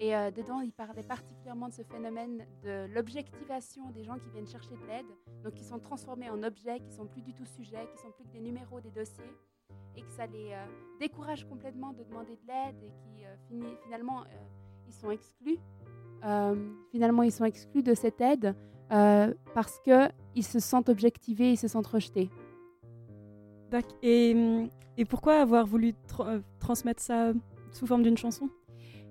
[0.00, 4.48] Et euh, dedans, il parlait particulièrement de ce phénomène de l'objectivation des gens qui viennent
[4.48, 5.06] chercher de l'aide,
[5.44, 8.24] donc qui sont transformés en objets, qui sont plus du tout sujets, qui sont plus
[8.24, 9.32] que des numéros des dossiers,
[9.96, 10.66] et que ça les euh,
[10.98, 14.24] décourage complètement de demander de l'aide et qui euh, finalement
[14.88, 15.58] ils sont exclus.
[16.90, 18.56] Finalement, ils sont exclus de cette aide
[18.92, 22.30] euh, parce que ils se sentent objectivés, ils se sentent rejetés.
[24.02, 27.32] Et, hum, et pourquoi avoir voulu tra- euh, transmettre ça
[27.72, 28.48] sous forme d'une chanson?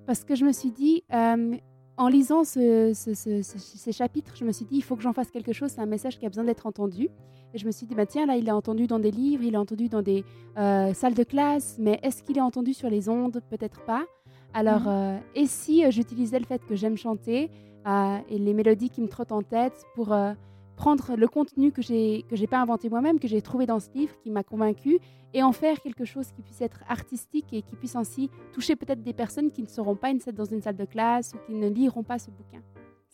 [0.05, 1.55] Parce que je me suis dit, euh,
[1.97, 5.01] en lisant ce- ce- ce- ce- ces chapitres, je me suis dit, il faut que
[5.01, 7.09] j'en fasse quelque chose, c'est un message qui a besoin d'être entendu.
[7.53, 9.53] Et je me suis dit, bah, tiens, là, il est entendu dans des livres, il
[9.53, 10.23] est entendu dans des
[10.57, 13.41] euh, salles de classe, mais est-ce qu'il est entendu sur les ondes?
[13.49, 14.05] Peut-être pas.
[14.53, 14.87] Alors, Mhm.
[14.87, 17.49] euh, et si j'utilisais le fait que j'aime chanter
[17.87, 20.33] euh, et les mélodies qui me trottent en tête pour euh,
[20.75, 23.89] prendre le contenu que j'ai que j'ai pas inventé moi-même, que j'ai trouvé dans ce
[23.93, 24.99] livre, qui m'a convaincu,
[25.33, 29.01] et en faire quelque chose qui puisse être artistique et qui puisse ainsi toucher peut-être
[29.03, 31.67] des personnes qui ne seront pas une- dans une salle de classe ou qui ne
[31.69, 32.61] liront pas ce bouquin.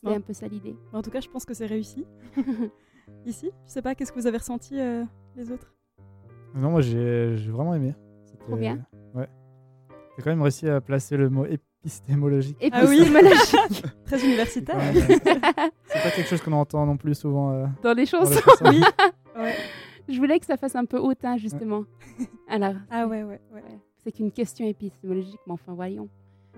[0.01, 0.15] Ouais.
[0.15, 0.77] un peu ça l'idée.
[0.93, 2.05] En tout cas, je pense que c'est réussi.
[3.25, 5.03] Ici, je sais pas, qu'est-ce que vous avez ressenti euh,
[5.35, 5.73] les autres?
[6.55, 7.93] Non, moi, j'ai j'ai vraiment aimé.
[8.39, 8.85] Trop bien.
[9.13, 9.27] Ouais.
[10.15, 11.45] T'as quand même réussi à placer le mot
[11.83, 12.57] épistémologique.
[12.71, 14.77] Ah oui, épistémologique Très universitaire.
[14.77, 15.23] Ouais, C'est
[16.03, 17.51] pas quelque chose qu'on entend non plus souvent.
[17.51, 18.41] euh, dans les dans les chansons.
[18.65, 18.81] Oui.
[19.37, 19.55] Ouais.
[20.09, 21.85] Je voulais que ça fasse un peu hautain, justement.
[22.49, 23.63] Alors, Ah ouais, ouais, ouais.
[24.03, 26.09] c'est qu'une question épistémologique, mais enfin, voyons.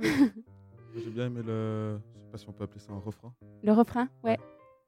[0.01, 1.99] J'ai bien aimé le.
[2.15, 3.31] Je sais pas si on peut appeler ça un refrain.
[3.61, 4.39] Le refrain, ouais.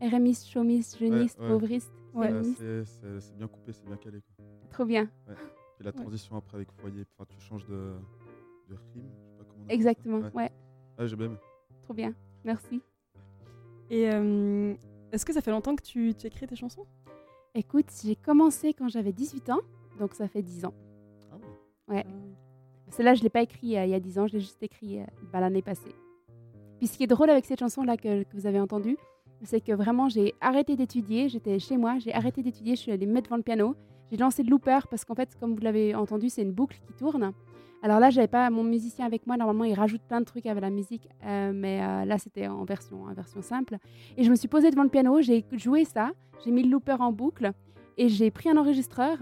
[0.01, 1.47] RMiste, chômiste, jeuniste, ouais.
[1.49, 1.91] pauvriste.
[2.15, 2.83] Euh,
[3.19, 4.21] c'est- bien coupé, c'est bien calé.
[4.21, 4.45] Quoi.
[4.71, 5.07] Trop bien.
[5.79, 7.93] Et la transition après avec foyer, enfin, tu changes de,
[8.69, 9.09] de rime.
[9.69, 10.31] Exactement, Ouais.
[10.33, 10.51] ouais.
[10.97, 11.37] Ah, j'ai bien aimé.
[11.83, 12.13] Trop bien.
[12.43, 12.81] Merci.
[13.89, 14.73] Et euh,
[15.11, 16.85] est-ce que ça fait longtemps que tu, tu écris tes chansons?
[17.55, 19.59] Écoute, j'ai commencé quand j'avais 18 ans,
[19.99, 20.73] donc ça fait 10 ans.
[21.31, 21.35] Ah
[21.89, 21.95] ouais.
[21.97, 22.05] Ouais.
[22.89, 24.61] Celle-là, je ne l'ai pas écrit euh, il y a 10 ans, je l'ai juste
[24.63, 25.93] écrit euh, bah, l'année passée.
[26.77, 28.97] Puis ce qui est drôle avec cette chanson-là que, que vous avez entendue,
[29.43, 33.05] c'est que vraiment, j'ai arrêté d'étudier, j'étais chez moi, j'ai arrêté d'étudier, je suis allée
[33.05, 33.75] me mettre devant le piano,
[34.09, 36.93] j'ai lancé le looper parce qu'en fait, comme vous l'avez entendu, c'est une boucle qui
[36.93, 37.33] tourne.
[37.83, 40.61] Alors là, j'avais pas mon musicien avec moi, normalement, il rajoute plein de trucs avec
[40.61, 43.77] la musique, euh, mais euh, là, c'était en version, en version simple.
[44.17, 46.11] Et je me suis posée devant le piano, j'ai joué ça,
[46.45, 47.51] j'ai mis le looper en boucle
[47.97, 49.17] et j'ai pris un enregistreur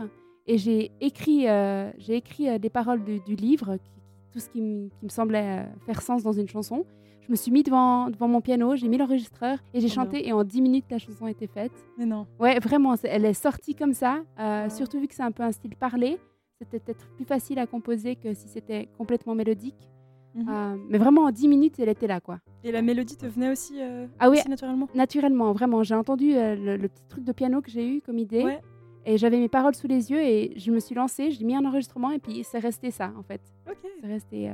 [0.47, 3.91] Et j'ai écrit, euh, j'ai écrit des paroles du, du livre, qui-
[4.31, 6.85] tout ce qui, me semblait faire sens dans une chanson.
[7.21, 10.27] Je me suis mis devant, devant mon piano, j'ai mis l'enregistreur et j'ai Trop chanté.
[10.27, 11.71] Et en 10 minutes, la chanson était faite.
[11.97, 12.25] Mais non.
[12.39, 14.21] Ouais, vraiment, elle est sortie comme ça.
[14.39, 14.69] euh.
[14.69, 16.17] Surtout vu que c'est un peu un style parlé.
[16.61, 19.89] C'était peut-être plus facile à composer que si c'était complètement mélodique.
[20.35, 20.45] Mhm.
[20.47, 22.39] Euh, mais vraiment, en 10 minutes, elle était là, quoi.
[22.63, 24.37] Et la mélodie te venait aussi, euh, Ah oui.
[24.37, 24.87] aussi naturellement?
[24.93, 25.81] Naturellement, vraiment.
[25.81, 28.43] J'ai entendu euh, le, le petit truc de piano que j'ai eu comme idée.
[28.43, 28.61] Ouais.
[29.05, 31.65] Et j'avais mes paroles sous les yeux et je me suis lancée, j'ai mis un
[31.65, 33.41] enregistrement et puis c'est resté ça, en fait.
[33.67, 34.53] Ok, C'est resté euh,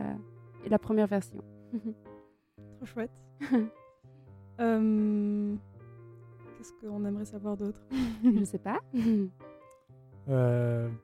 [0.70, 1.42] la première version.
[2.78, 3.22] trop chouette.
[4.60, 5.54] Euh,
[6.58, 7.80] Qu'est-ce qu'on aimerait savoir d'autre?
[8.24, 8.80] Je sais pas.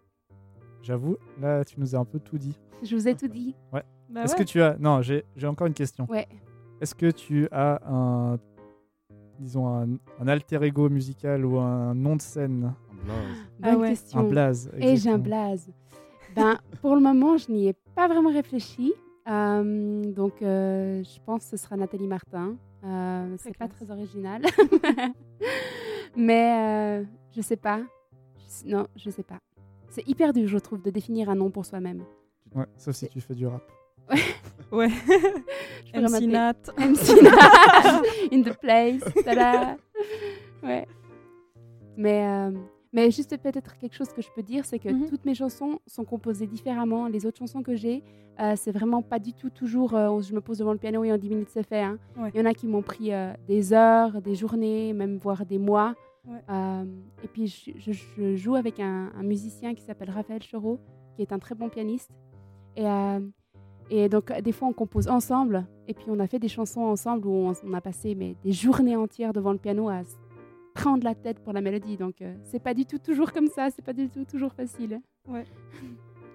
[0.84, 2.60] J'avoue, là, tu nous as un peu tout dit.
[2.84, 3.56] je vous ai tout dit.
[3.72, 3.82] Bah
[4.24, 4.40] Est-ce ouais.
[4.40, 4.78] que tu as.
[4.78, 6.06] Non, j'ai j'ai encore une question.
[6.10, 6.28] Ouais.
[6.82, 8.38] Est-ce que tu as un.
[9.40, 9.88] Disons, un,
[10.20, 12.74] un alter ego musical ou un nom de scène?
[12.92, 13.38] Un blaze.
[13.64, 13.90] Ah Bonne ouais.
[13.90, 14.20] question.
[14.20, 15.70] Un blaze Et j'ai un blaze.
[16.36, 18.94] Ben, pour le moment, je n'y ai pas vraiment réfléchi.
[19.30, 22.56] Euh, donc, euh, je pense que ce sera Nathalie Martin.
[22.84, 24.42] Euh, c'est pas très original.
[26.18, 27.04] Mais euh,
[27.36, 27.82] je sais pas.
[28.66, 29.40] Je non, je sais pas.
[29.94, 32.04] C'est hyper dur, je trouve, de définir un nom pour soi-même.
[32.56, 33.62] Ouais, sauf si tu fais du rap.
[34.72, 34.90] Ouais.
[35.86, 36.54] Je pourrais MC Nat.
[36.80, 39.04] MC Nat, in the place.
[39.24, 39.78] tada.
[40.64, 40.88] Ouais.
[41.96, 42.52] Mais, euh,
[42.92, 45.10] mais juste peut-être quelque chose que je peux dire, c'est que Mhm.
[45.10, 47.08] toutes mes chansons sont composées différemment.
[47.08, 48.02] Les autres chansons que j'ai,
[48.40, 51.12] euh, c'est vraiment pas du tout toujours euh, je me pose devant le piano et
[51.12, 51.82] en 10 minutes c'est fait.
[51.84, 52.00] hein.
[52.18, 52.32] Ouais.
[52.34, 55.60] Il y en a qui m'ont pris euh, des heures, des journées, même voire des
[55.60, 55.94] mois.
[56.28, 56.42] Ouais.
[56.50, 56.86] Euh,
[57.24, 60.80] et puis je, je- je joue avec un, un musicien qui s'appelle Raphaël Choro,
[61.16, 62.12] qui est un très bon pianiste.
[62.76, 63.20] Et, euh,
[63.90, 65.68] et donc, des fois, on compose ensemble.
[65.88, 68.52] Et puis, on a fait des chansons ensemble où on, on a passé mais, des
[68.54, 70.16] journées entières devant le piano à se
[70.74, 71.98] prendre la tête pour la mélodie.
[71.98, 73.70] Donc, euh, c'est pas du tout toujours comme ça.
[73.70, 75.02] C'est pas du tout toujours facile.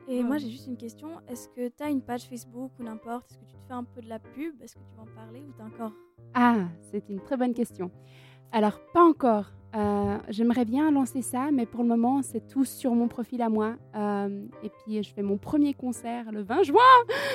[0.07, 0.23] Et Ouais.
[0.23, 1.09] moi, j'ai juste une question.
[1.27, 3.31] Est-ce que tu as une page Facebook ou n'importe?
[3.31, 4.61] Est-ce que tu te fais un peu de la pub?
[4.63, 5.93] Est-ce que tu vas en parler ou t'as encore
[6.35, 7.91] Ah, c'est une très bonne question.
[8.53, 9.53] Alors, pas encore.
[9.77, 13.49] Euh, J'aimerais bien lancer ça, mais pour le moment, c'est tout sur mon profil à
[13.51, 13.75] moi.
[13.95, 16.81] Euh, et puis, je fais mon premier concert le 20 juin.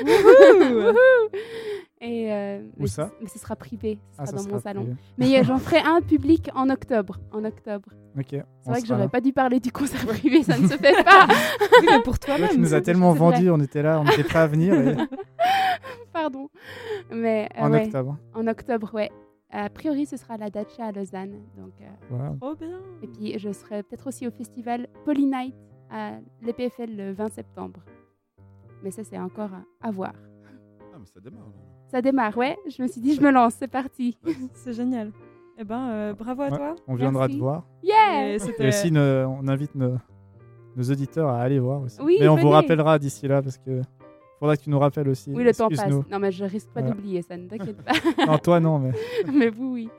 [2.02, 4.82] Et euh, Où mais ça Mais ce sera privé, ce Ah, sera dans mon salon.
[4.82, 4.98] privé.
[5.18, 7.18] Mais j'en ferai un public en octobre.
[7.32, 7.88] En octobre.
[8.18, 8.26] Ok.
[8.32, 11.02] C'est vrai que j'aurais pas pas dû parler du concert privé, ça ne se fait
[11.04, 11.28] pas.
[11.82, 12.50] Oui, mais pour toi-même.
[12.50, 14.74] tu nous as tellement vendu, on était là, on était prêts à venir.
[14.74, 14.96] et-
[16.12, 16.50] Pardon.
[17.12, 18.18] Mais en ouais, octobre.
[18.36, 19.12] en octobre, ouais.
[19.56, 21.36] A priori, ce sera à la Dacha à Lausanne.
[21.58, 22.36] Donc, euh, Wow.
[22.42, 22.80] Trop bien.
[23.04, 25.54] Et puis, je serai peut-être aussi au festival Polynight
[25.92, 27.80] à l'EPFL le 20 septembre.
[28.84, 30.14] Mais ça, c'est encore à, à voir.
[30.94, 31.52] Ah, mais ça démarre.
[31.88, 32.58] Ça démarre, ouais.
[32.68, 34.18] Je me suis dit, je me lance, c'est parti.
[34.56, 35.12] C'est génial.
[35.60, 36.58] Eh ben, euh, bravo à Ouais.
[36.58, 36.76] toi.
[36.88, 37.36] On viendra Merci.
[37.36, 37.68] te voir.
[37.84, 39.98] Yeah Et Et c'était- aussi, ne- on invite nos,
[40.76, 42.02] nos auditeurs à aller voir aussi.
[42.02, 43.82] Oui, Mais on vous rappellera d'ici là parce que
[44.44, 45.32] faudra que tu nous rappelles aussi.
[45.34, 45.90] Oui, le temps passe.
[46.12, 46.96] Non, mais je risque pas Voilà.
[46.96, 47.94] d'oublier ça, ne t'inquiète pas.
[48.26, 48.92] Non, toi non, mais
[49.34, 49.90] mais vous, oui.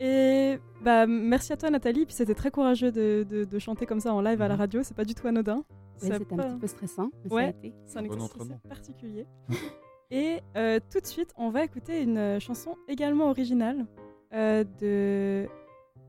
[0.00, 2.06] Et bah, merci à toi, Nathalie.
[2.06, 4.60] Puis c'était très courageux de, de- de chanter comme ça en live à la Mhm.
[4.60, 4.82] radio.
[4.82, 5.56] C'est pas du tout anodin.
[5.56, 5.64] Ouais,
[5.96, 7.54] C'était un pas- petit peu stressant, mais Ouais.
[7.86, 9.26] C'est un Bon exercice particulier.
[10.10, 13.84] Et euh, tout de suite, on va écouter une chanson également originale
[14.32, 15.46] euh, de...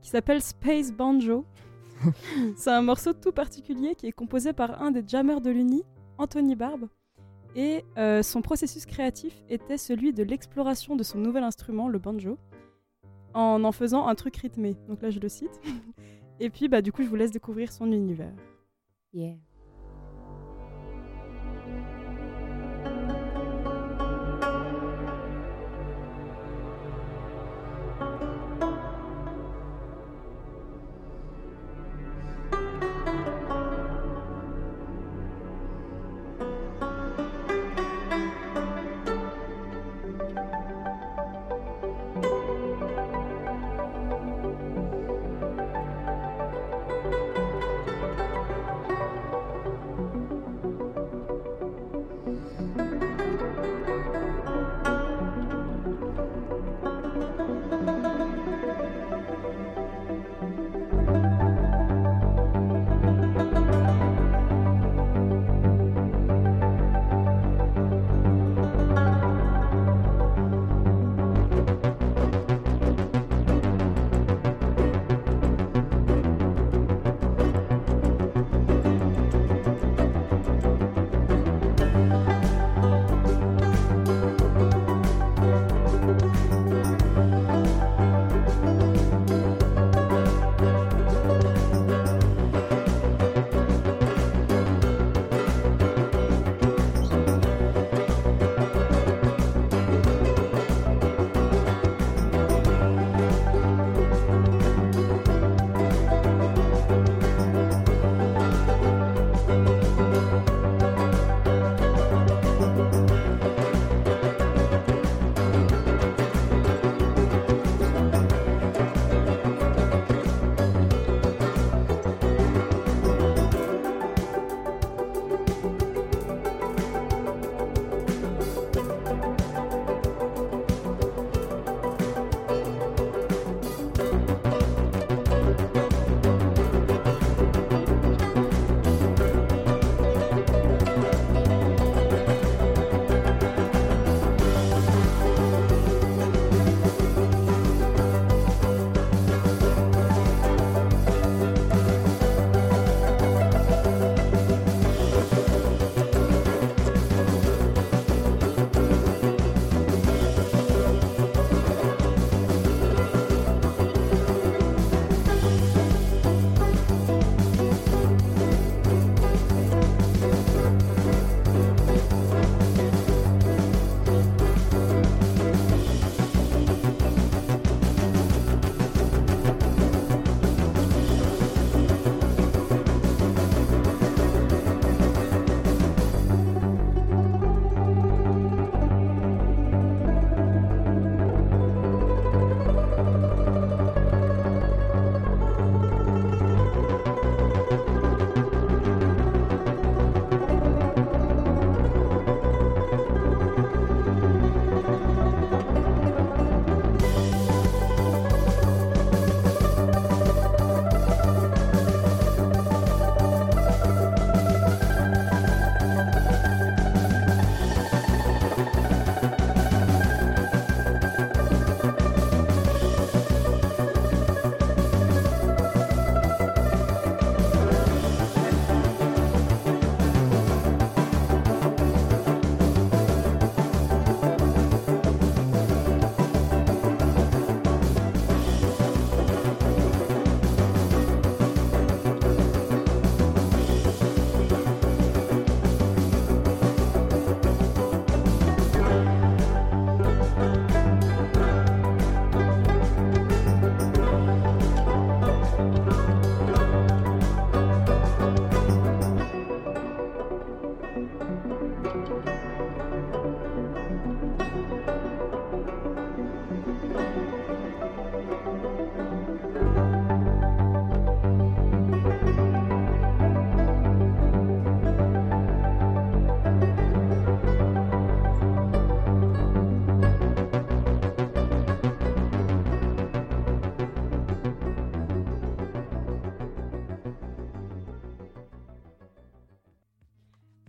[0.00, 1.44] qui s'appelle Space Banjo.
[2.56, 5.82] C'est un morceau tout particulier qui est composé par un des jammers de l'Uni,
[6.20, 6.88] Anthony Barbe.
[7.56, 12.38] Et euh, son processus créatif était celui de l'exploration de son nouvel instrument, le banjo,
[13.34, 14.76] en en faisant un truc rythmé.
[14.88, 15.60] Donc là, je le cite.
[16.40, 18.32] Et puis, bah, du coup, je vous laisse découvrir son univers.
[19.12, 19.36] Yeah.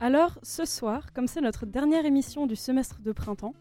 [0.04, 3.54] Alors, ce soir, comme c'est notre dernière émission du semestre de printemps,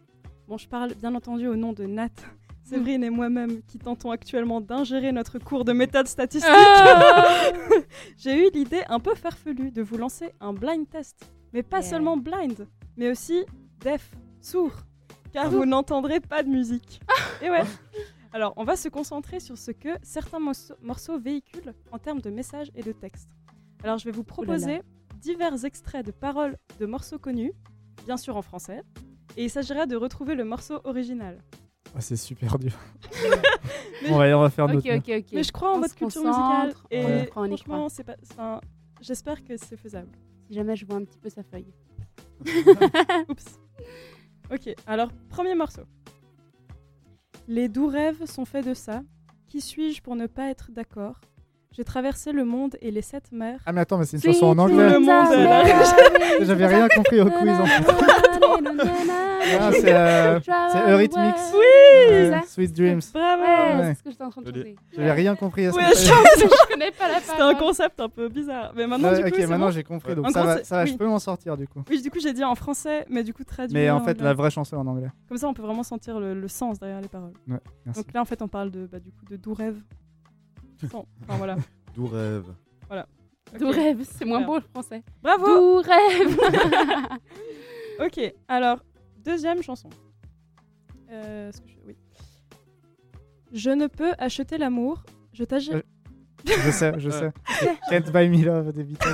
[0.49, 2.09] bon, je parle bien entendu au nom de Nat,
[2.65, 7.35] Séverine et moi-même qui tentons actuellement d'ingérer notre cours de méthode statistique, Ah
[8.17, 11.31] j'ai eu l'idée un peu farfelue de vous lancer un blind test.
[11.53, 11.91] Mais pas Yeah.
[11.91, 12.67] seulement blind,
[12.97, 13.45] mais aussi
[13.81, 14.11] deaf,
[14.41, 14.73] sourd,
[15.33, 15.49] car Ah.
[15.49, 17.01] vous n'entendrez pas de musique.
[17.43, 17.65] Et ouais.
[18.33, 22.31] Alors, on va se concentrer sur ce que certains morceaux, morceaux véhiculent en termes de
[22.31, 23.29] messages et de textes.
[23.83, 24.81] Alors, je vais vous proposer
[25.21, 27.53] divers extraits de paroles de morceaux connus,
[28.07, 28.83] bien sûr en français,
[29.37, 31.39] et il s'agira de retrouver le morceau original.
[31.95, 32.73] Ah, c'est super dur.
[34.09, 34.97] On, va, on va faire Ok, notre.
[34.97, 35.27] ok, ok.
[35.35, 38.17] Mais je crois en On mode culture musicale et y y franchement, c'est pas.
[38.31, 38.61] enfin,
[39.03, 40.09] J'espère que c'est faisable.
[40.49, 41.73] Si jamais je vois un petit peu sa feuille.
[43.29, 43.59] Oups.
[44.51, 45.83] Ok, alors premier morceau.
[47.47, 49.03] Les doux rêves sont faits de ça.
[49.49, 51.21] Qui suis-je pour ne pas être d'accord?
[51.73, 53.61] J'ai traversé le monde et les sept mers.
[53.65, 54.89] Ah, mais attends, mais c'est une Sweet chanson en anglais.
[56.41, 57.85] J'avais rien compris au quiz en fait.
[59.59, 61.35] Ah, c'est euh, c'est Eurythmics.
[61.55, 61.61] Oui
[62.09, 63.01] C'est ça Sweet Dreams.
[63.13, 63.43] Bravo
[63.83, 64.77] c'est ce que j'étais en train de trouver.
[64.95, 68.73] J'avais rien compris à ce je- connais pas la C'était un concept un peu bizarre.
[68.77, 70.15] Mais maintenant, du coup, ok, maintenant j'ai compris.
[70.15, 71.83] Donc ça va, je peux m'en sortir du coup.
[71.89, 73.75] Oui, du coup, j'ai dit en français, mais du coup, traduit.
[73.75, 75.09] Mais en fait, la vraie chanson en anglais.
[75.29, 77.33] Comme ça, on peut vraiment sentir le, sens derrière les paroles.
[77.47, 78.03] Merci.
[78.03, 79.81] Donc là, en fait, on parle de, bah, du coup, de doux rêves.
[80.89, 81.57] Sans- Enfin, voilà.
[81.95, 82.45] D'où rêve.
[83.59, 85.03] Doux rêve, c'est moins beau le français.
[85.23, 86.39] Bravo Doux rêve.
[88.01, 88.79] Ok, alors,
[89.19, 89.91] deuxième chanson.
[91.11, 91.75] Euh, que je...
[91.87, 91.97] Oui.
[93.53, 95.03] Je ne peux acheter l'amour.
[95.35, 95.73] Je t'agis.
[95.75, 95.83] Euh,
[96.47, 97.33] Je sais, je sais.
[97.91, 99.13] Can't Buy Me Love des Beatles.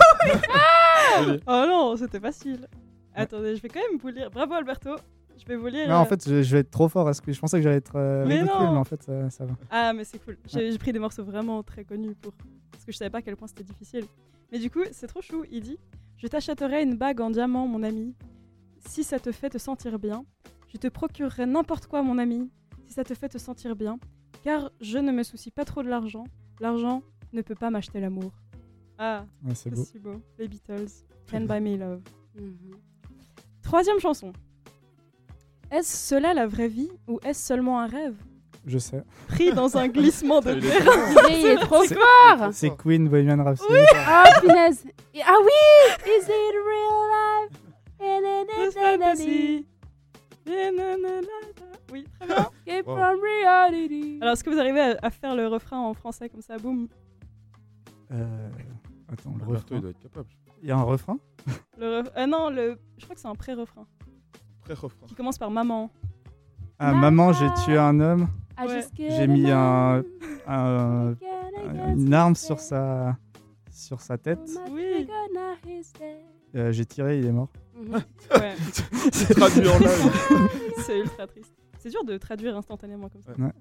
[1.46, 2.68] Oh non, c'était facile.
[3.14, 4.30] Attendez, je vais quand même vous lire.
[4.30, 4.90] Bravo Alberto.
[5.38, 5.88] Je vais vous lire.
[5.88, 7.58] Non, en euh, fait, je, je vais être trop fort à ce que je pensais
[7.58, 8.72] que j'allais être euh, Mais ridicule, non.
[8.72, 9.54] mais en fait, ça, ça va.
[9.70, 10.38] Ah, mais c'est cool.
[10.46, 12.32] J'ai pris des morceaux vraiment très connus pour.
[12.72, 14.04] Parce que je savais pas à quel point c'était difficile.
[14.52, 15.44] Mais du coup, c'est trop chou.
[15.50, 15.78] Il dit
[16.16, 18.14] Je t'achèterai une bague en diamant, mon ami,
[18.86, 20.24] si ça te fait te sentir bien.
[20.72, 22.50] Je te procurerai n'importe quoi, mon ami,
[22.86, 23.98] si ça te fait te sentir bien.
[24.42, 26.24] Car je ne me soucie pas trop de l'argent.
[26.60, 28.32] L'argent ne peut pas m'acheter l'amour.
[28.98, 30.20] Ah, Ouais, c'est beau.
[30.38, 30.86] Les Beatles.
[31.30, 32.02] Can Buy Me Love.
[32.38, 32.76] Mhm.
[33.62, 34.32] Troisième chanson.
[35.70, 38.14] Est-ce cela la vraie vie ou est-ce seulement un rêve?
[38.66, 39.02] Je sais.
[39.28, 41.28] Pris dans un glissement de terrain.
[41.30, 42.48] Il est trop C'est- fort.
[42.52, 43.72] C'est Queen Bohemian Rhapsody.
[43.74, 44.84] Oh punaise.
[45.24, 45.94] Ah oui.
[46.06, 48.74] Is it real life?
[48.74, 49.66] fantasy.
[51.92, 52.36] Oui, très bien.
[52.66, 52.96] Escape Wow.
[52.96, 54.18] from reality.
[54.20, 56.88] Alors, est-ce que vous arrivez à, à faire le refrain en français comme ça, boum?
[58.12, 58.48] Euh,
[59.12, 59.80] Attends, le Alberto, il refrain.
[59.80, 60.28] doit être capable.
[60.62, 61.18] Il y a un refrain?
[61.78, 62.78] Le ref- euh, Non, le...
[62.98, 63.86] je crois que c'est un Pré-refrain.
[65.06, 65.90] Qui commence par maman.
[66.78, 68.28] Ah, maman, j'ai tué un homme.
[68.58, 68.76] I Ouais.
[68.80, 70.02] just get J'ai mis un,
[70.46, 71.14] un-
[71.94, 73.16] une arme sur sa,
[73.70, 74.40] sur sa tête.
[74.70, 75.06] Oui.
[76.54, 77.48] Euh, j'ai tiré, il est mort.
[77.74, 77.92] Mhm.
[77.94, 78.54] Ouais,
[79.12, 80.50] C'est traduit en live.
[80.78, 81.52] c'est ultra triste.
[81.78, 83.32] C'est dur de traduire instantanément comme ça.
[83.32, 83.52] Ouais.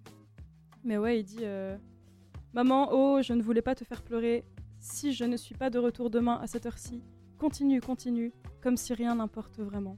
[0.84, 1.78] Mais ouais, il dit euh,
[2.54, 4.46] Maman, oh, je ne voulais pas te faire pleurer.
[4.80, 7.04] Si je ne suis pas de retour demain à cette heure-ci,
[7.38, 8.32] continue, continue,
[8.62, 9.98] comme si rien n'importe vraiment.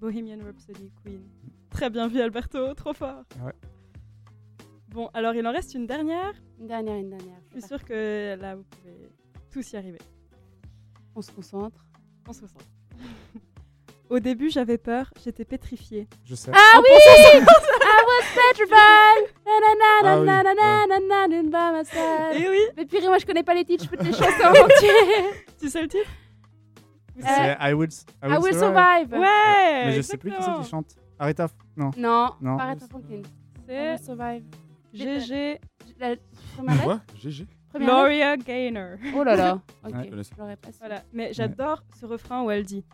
[0.00, 1.22] Bohemian Rhapsody, Queen.
[1.70, 3.22] Très bien vu, Alberto, trop fort.
[3.44, 3.52] Ouais.
[4.88, 6.32] Bon, alors il en reste une dernière.
[6.58, 7.38] Une dernière, une dernière.
[7.54, 9.10] Je suis sûre que là, vous pouvez
[9.52, 10.00] tous y arriver.
[11.14, 11.84] On se concentre.
[12.28, 12.64] On se concentre.
[14.10, 16.08] Au début, j'avais peur, j'étais pétrifiée.
[16.24, 16.50] Je sais.
[16.52, 16.88] Ah oui!
[17.42, 19.34] I was petrified!
[20.02, 20.26] Ah oui.
[22.42, 24.44] Et oui, Mais purée, moi je connais pas les titres, je peux te les chanter
[24.44, 24.90] en entier.
[25.60, 26.08] tu sais le titre?
[27.22, 27.88] C'est I will,
[28.22, 29.08] I will I will survive.
[29.08, 29.12] survive.
[29.12, 30.96] Ouais Mais je sais plus qui c'est qui chante.
[31.18, 31.48] Aretha.
[31.76, 31.90] Non.
[31.96, 32.58] Non, Non.
[32.58, 33.18] Aretha Franklin.
[33.18, 33.22] I
[33.66, 34.44] C'est will survive.
[34.92, 35.60] GG
[35.98, 36.16] La?
[36.82, 37.00] Quoi?
[37.14, 38.96] GG Gloria Gaynor.
[39.14, 39.60] Oh là là.
[39.84, 40.10] Ok, Ouais.
[40.10, 40.56] je pas.
[40.80, 42.84] Voilà, mais j'adore ce refrain où elle dit.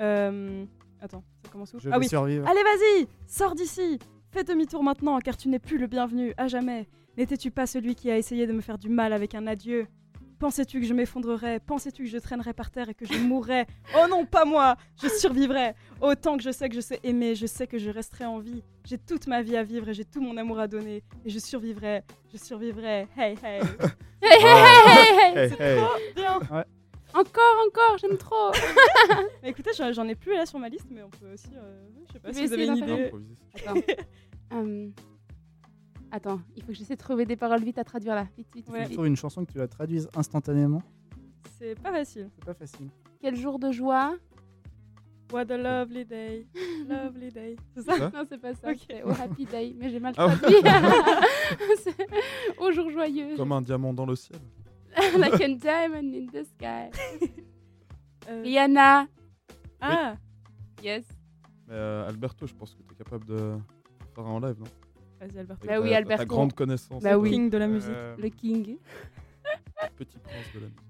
[0.00, 0.64] euh,
[1.00, 1.78] Attends, ça commence où?
[1.80, 2.08] Je Ah vais oui.
[2.08, 2.46] survivre.
[2.46, 3.98] Allez, vas-y, sors d'ici.
[4.30, 6.86] Fais demi-tour maintenant, car tu n'es plus le bienvenu, à jamais.
[7.16, 9.86] N'étais-tu pas celui qui a essayé de me faire du mal avec un adieu?
[10.40, 11.60] Pensais-tu que je m'effondrerais?
[11.60, 13.66] Pensais-tu que je traînerais par terre et que je mourrais?
[13.94, 17.44] Oh non, pas moi Je survivrai Autant que je sais que je sais aimer, je
[17.44, 18.62] sais que je resterai en vie.
[18.86, 21.02] J'ai toute ma vie à vivre et j'ai tout mon amour à donner.
[21.26, 23.06] Et je survivrai, je survivrai.
[23.18, 23.60] Hey, hey
[24.22, 25.38] Hey, hey, hey, hey.
[25.38, 25.76] Hey, C'est hey.
[25.78, 26.36] trop bien
[27.12, 28.50] Encore, encore, j'aime trop.
[29.42, 31.50] Mais écoutez, j'en ai plus là sur ma liste, mais on peut aussi.
[31.54, 33.12] euh, je sais pas Je si vous avez une idée.
[33.56, 33.74] Attends.
[34.52, 34.92] Hum.
[36.12, 38.26] Attends, il faut que j'essaie de trouver des paroles vite à traduire là.
[38.36, 38.84] Vite, vite, Ouais.
[38.86, 40.82] vite, faut une chanson que tu la traduises instantanément.
[41.58, 42.28] C'est pas facile.
[42.36, 42.88] C'est pas facile.
[43.20, 44.16] Quel jour de joie?
[45.32, 46.46] What a lovely day.
[46.88, 47.56] Lovely day.
[47.76, 47.96] C'est ça?
[47.96, 48.10] Ça?
[48.12, 48.70] Non, c'est pas ça.
[48.72, 48.78] Ok.
[48.90, 50.34] C'est au Happy Day, mais j'ai mal Ah ouais.
[50.36, 50.56] traduit.
[52.58, 53.36] Au jour joyeux.
[53.36, 54.40] Comme un diamant dans le ciel.
[55.18, 56.90] like a diamond in the sky.
[58.28, 59.06] Euh, Rihanna,
[59.80, 60.16] Ah,
[60.82, 61.04] Yes.
[61.68, 63.54] Mais euh, Alberto, je pense que tu es capable de
[64.14, 64.66] faire un en live, non?
[65.20, 65.66] Vas-y Alberto.
[65.66, 66.22] Bah oui, Alberto.
[66.22, 67.02] Ta grande connaissance.
[67.02, 67.30] Bah de- oui.
[67.30, 67.90] King de la musique.
[67.94, 68.78] Euh, Le king.
[69.96, 70.80] Petit prince de la musique.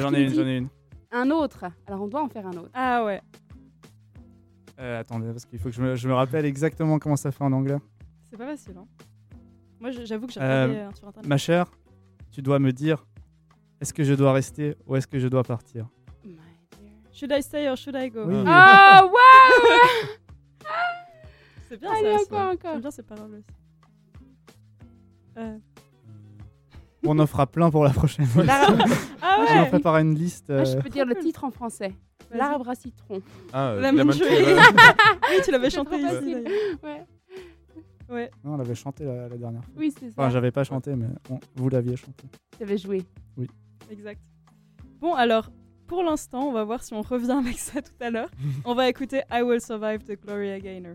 [0.00, 0.68] j'en- ai une, j'en ai une.
[1.12, 1.64] Un autre.
[1.86, 2.70] Alors on doit en faire un autre.
[2.74, 3.20] Ah ouais.
[4.78, 7.44] Euh, attendez, parce qu'il faut que je me, je me rappelle exactement comment ça fait
[7.44, 7.78] en anglais.
[8.28, 8.74] C'est pas facile.
[8.76, 8.86] Hein.
[9.80, 11.28] Moi, j'avoue que j'ai Euh, regardé euh, sur internet.
[11.28, 11.66] Ma chère,
[12.30, 13.06] tu dois me dire
[13.80, 15.88] est-ce que je dois rester ou est-ce que je dois partir?
[17.12, 18.24] Should I stay or should I go?
[18.26, 18.42] Oui.
[18.46, 20.16] Ah ouais
[21.68, 22.14] C'est bien Allez, ça.
[22.16, 22.24] aussi.
[22.26, 22.72] encore, encore.
[22.72, 23.50] J'aime bien ces paroles aussi.
[25.38, 25.58] Euh,
[27.06, 28.26] On en fera plein pour la prochaine.
[28.44, 28.74] Lara-
[29.22, 30.48] Ah Je m'en ouais prépare une liste.
[30.50, 31.92] Moi, je euh, peux dire le titre en français.
[32.30, 32.38] Vas-y.
[32.38, 33.20] L'arbre à citron.
[33.52, 34.20] Ah, euh, Lemon Lemon Tree.
[34.20, 34.60] Tree, ouais.
[35.30, 36.14] Oui, tu l'avais C'est chanté trop ici.
[36.14, 36.42] facile.
[36.44, 36.78] d'ailleurs.
[36.82, 37.06] Ouais.
[38.08, 38.30] Ouais.
[38.44, 39.74] Non, on l'avait chanté la, la dernière fois.
[39.76, 40.14] Oui, c'est ça.
[40.16, 42.24] Enfin, j'avais pas chanté, mais bon, vous l'aviez chanté.
[42.58, 43.04] J'avais joué.
[43.90, 44.20] Exact.
[45.00, 45.50] Bon, alors,
[45.86, 48.30] pour l'instant, on va voir si on revient avec ça tout à l'heure.
[48.64, 50.94] on va écouter I Will Survive de Gloria Gaynor.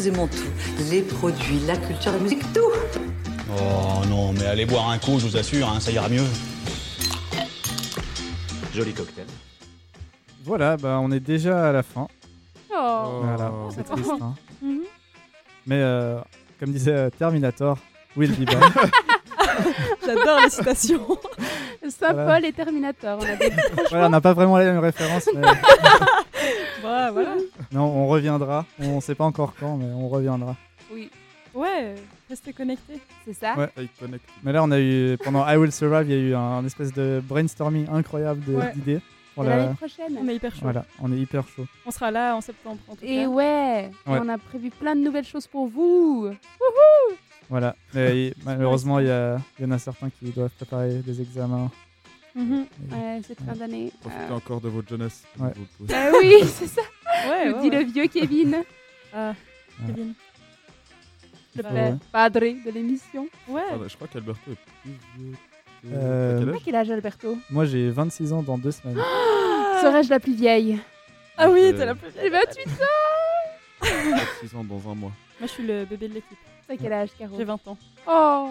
[0.00, 0.38] Nous aimons tout.
[0.90, 2.60] Les produits, la culture, la musique, tout.
[3.50, 6.24] Oh non, mais allez boire un coup, je vous assure, hein, ça ira mieux.
[8.74, 9.26] Joli cocktail.
[10.42, 12.08] Voilà, bah, on est déjà à la fin.
[12.74, 13.20] Oh.
[13.24, 13.68] Voilà, Oh.
[13.74, 14.10] c'est triste.
[14.22, 14.34] hein.
[14.62, 14.80] Mhm.
[15.66, 16.18] Mais euh,
[16.58, 17.76] comme disait euh, Terminator,
[18.16, 18.72] will be back.
[20.06, 21.06] J'adore les citations.
[21.90, 22.36] Saint Voilà.
[22.36, 23.18] Paul et Terminator.
[23.20, 23.26] On
[23.90, 25.42] voilà, n'a pas vraiment les mêmes références, mais
[26.80, 27.34] Voilà, voilà.
[27.72, 28.66] Non, on reviendra.
[28.80, 30.56] On ne sait pas encore quand, mais on reviendra.
[30.92, 31.10] Oui.
[31.54, 31.94] Ouais,
[32.28, 33.00] restez connectés.
[33.24, 33.68] C'est ça Ouais.
[34.44, 36.64] Mais là, on a eu, pendant I Will Survive, il y a eu un, un
[36.64, 38.72] espèce de brainstorming incroyable Ouais.
[38.74, 39.00] d'idées.
[39.34, 40.16] pour Et la- L'année prochaine.
[40.20, 40.60] On est hyper chaud.
[40.62, 41.64] Voilà, on est hyper chaud.
[41.86, 43.28] On sera là en septembre en tout Et cas.
[43.28, 44.18] ouais, et Ouais.
[44.22, 46.30] on a prévu plein de nouvelles choses pour vous.
[47.48, 47.74] Voilà.
[47.94, 51.20] Mais il- malheureusement, il y, a- il y en a certains qui doivent préparer des
[51.20, 51.70] examens.
[52.36, 53.92] Ouais, cette fin d'année.
[54.00, 55.24] Profitez Euh, encore de votre jeunesse.
[55.38, 55.50] Ouais.
[55.56, 56.82] Vous pouvez- oui, c'est ça.
[57.28, 57.84] Ouais, nous ouais, dit ouais.
[57.84, 58.56] le vieux Kevin,
[59.14, 59.34] Ah.
[59.86, 60.14] Kevin.
[61.56, 61.70] le Ouais.
[61.72, 63.26] père- padre de l'émission.
[63.48, 63.62] Ouais.
[63.88, 65.32] Je crois qu'Alberto est plus vieux.
[65.82, 66.60] que- Euh, quel âge?
[66.64, 67.38] Quel âge, Alberto?
[67.50, 68.96] Moi, j'ai 26 ans dans deux semaines.
[69.82, 70.78] Serais-je la plus vieille?
[71.36, 72.42] Ah oui, Euh, t'es la plus J'ai vieille.
[72.46, 75.12] 28 ans 6 ans dans un mois.
[75.40, 76.36] Moi, je suis le bébé de l'équipe.
[76.68, 77.34] T'as quel âge, Caro?
[77.36, 77.78] J'ai 20 ans.
[78.06, 78.50] Oh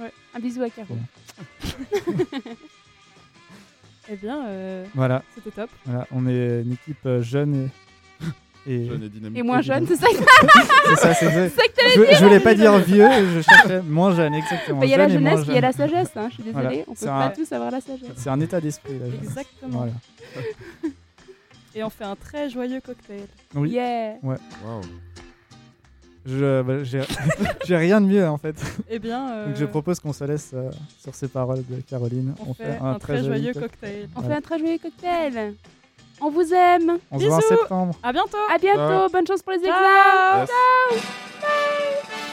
[0.00, 0.12] Ouais.
[0.34, 0.96] Un bisou à Caro.
[4.12, 5.70] Eh bien, euh, Voilà, c'était top.
[5.86, 7.70] voilà, on est une équipe euh, jeune
[8.66, 8.66] et.
[8.70, 8.86] et...
[8.86, 9.38] Jeune et dynamique.
[9.38, 10.06] Et moins jeune, c'est ça
[10.88, 14.12] C'est ça, c'est ça que Je, dire je voulais pas dire vieux, je cherchais moins
[14.14, 14.82] jeune, exactement.
[14.82, 16.10] Il y a la jeunesse, il y a la sagesse.
[16.16, 16.26] Hein.
[16.30, 16.84] Je suis désolée, Voilà.
[16.88, 18.10] on peut pas un- tous avoir la sagesse.
[18.16, 19.22] C'est un état d'esprit, la jeunesse.
[19.22, 19.78] Exactement.
[19.78, 19.92] Voilà.
[21.76, 23.26] Et on fait un très joyeux cocktail.
[23.54, 23.70] Oui.
[23.70, 24.36] Yeah Ouais.
[24.64, 24.80] Waouh.
[26.26, 26.84] Je, bah,
[27.64, 28.54] j'ai, rien de mieux en fait.
[28.90, 32.34] Eh bien, euh, Donc je propose qu'on se laisse euh, sur ces paroles de Caroline.
[32.46, 34.08] on, fait, un, très, joyeux cocktail.
[34.14, 34.34] On Voilà.
[34.34, 35.54] fait un très joyeux cocktail.
[36.20, 36.98] On vous aime.
[37.10, 37.48] On se voit en Bisous.
[37.48, 37.94] septembre.
[38.02, 38.36] À bientôt.
[38.54, 38.78] À bientôt.
[38.78, 39.08] Ciao.
[39.10, 39.68] Bonne chance pour les Ciao.
[39.68, 40.46] examens.
[40.92, 42.29] Yes.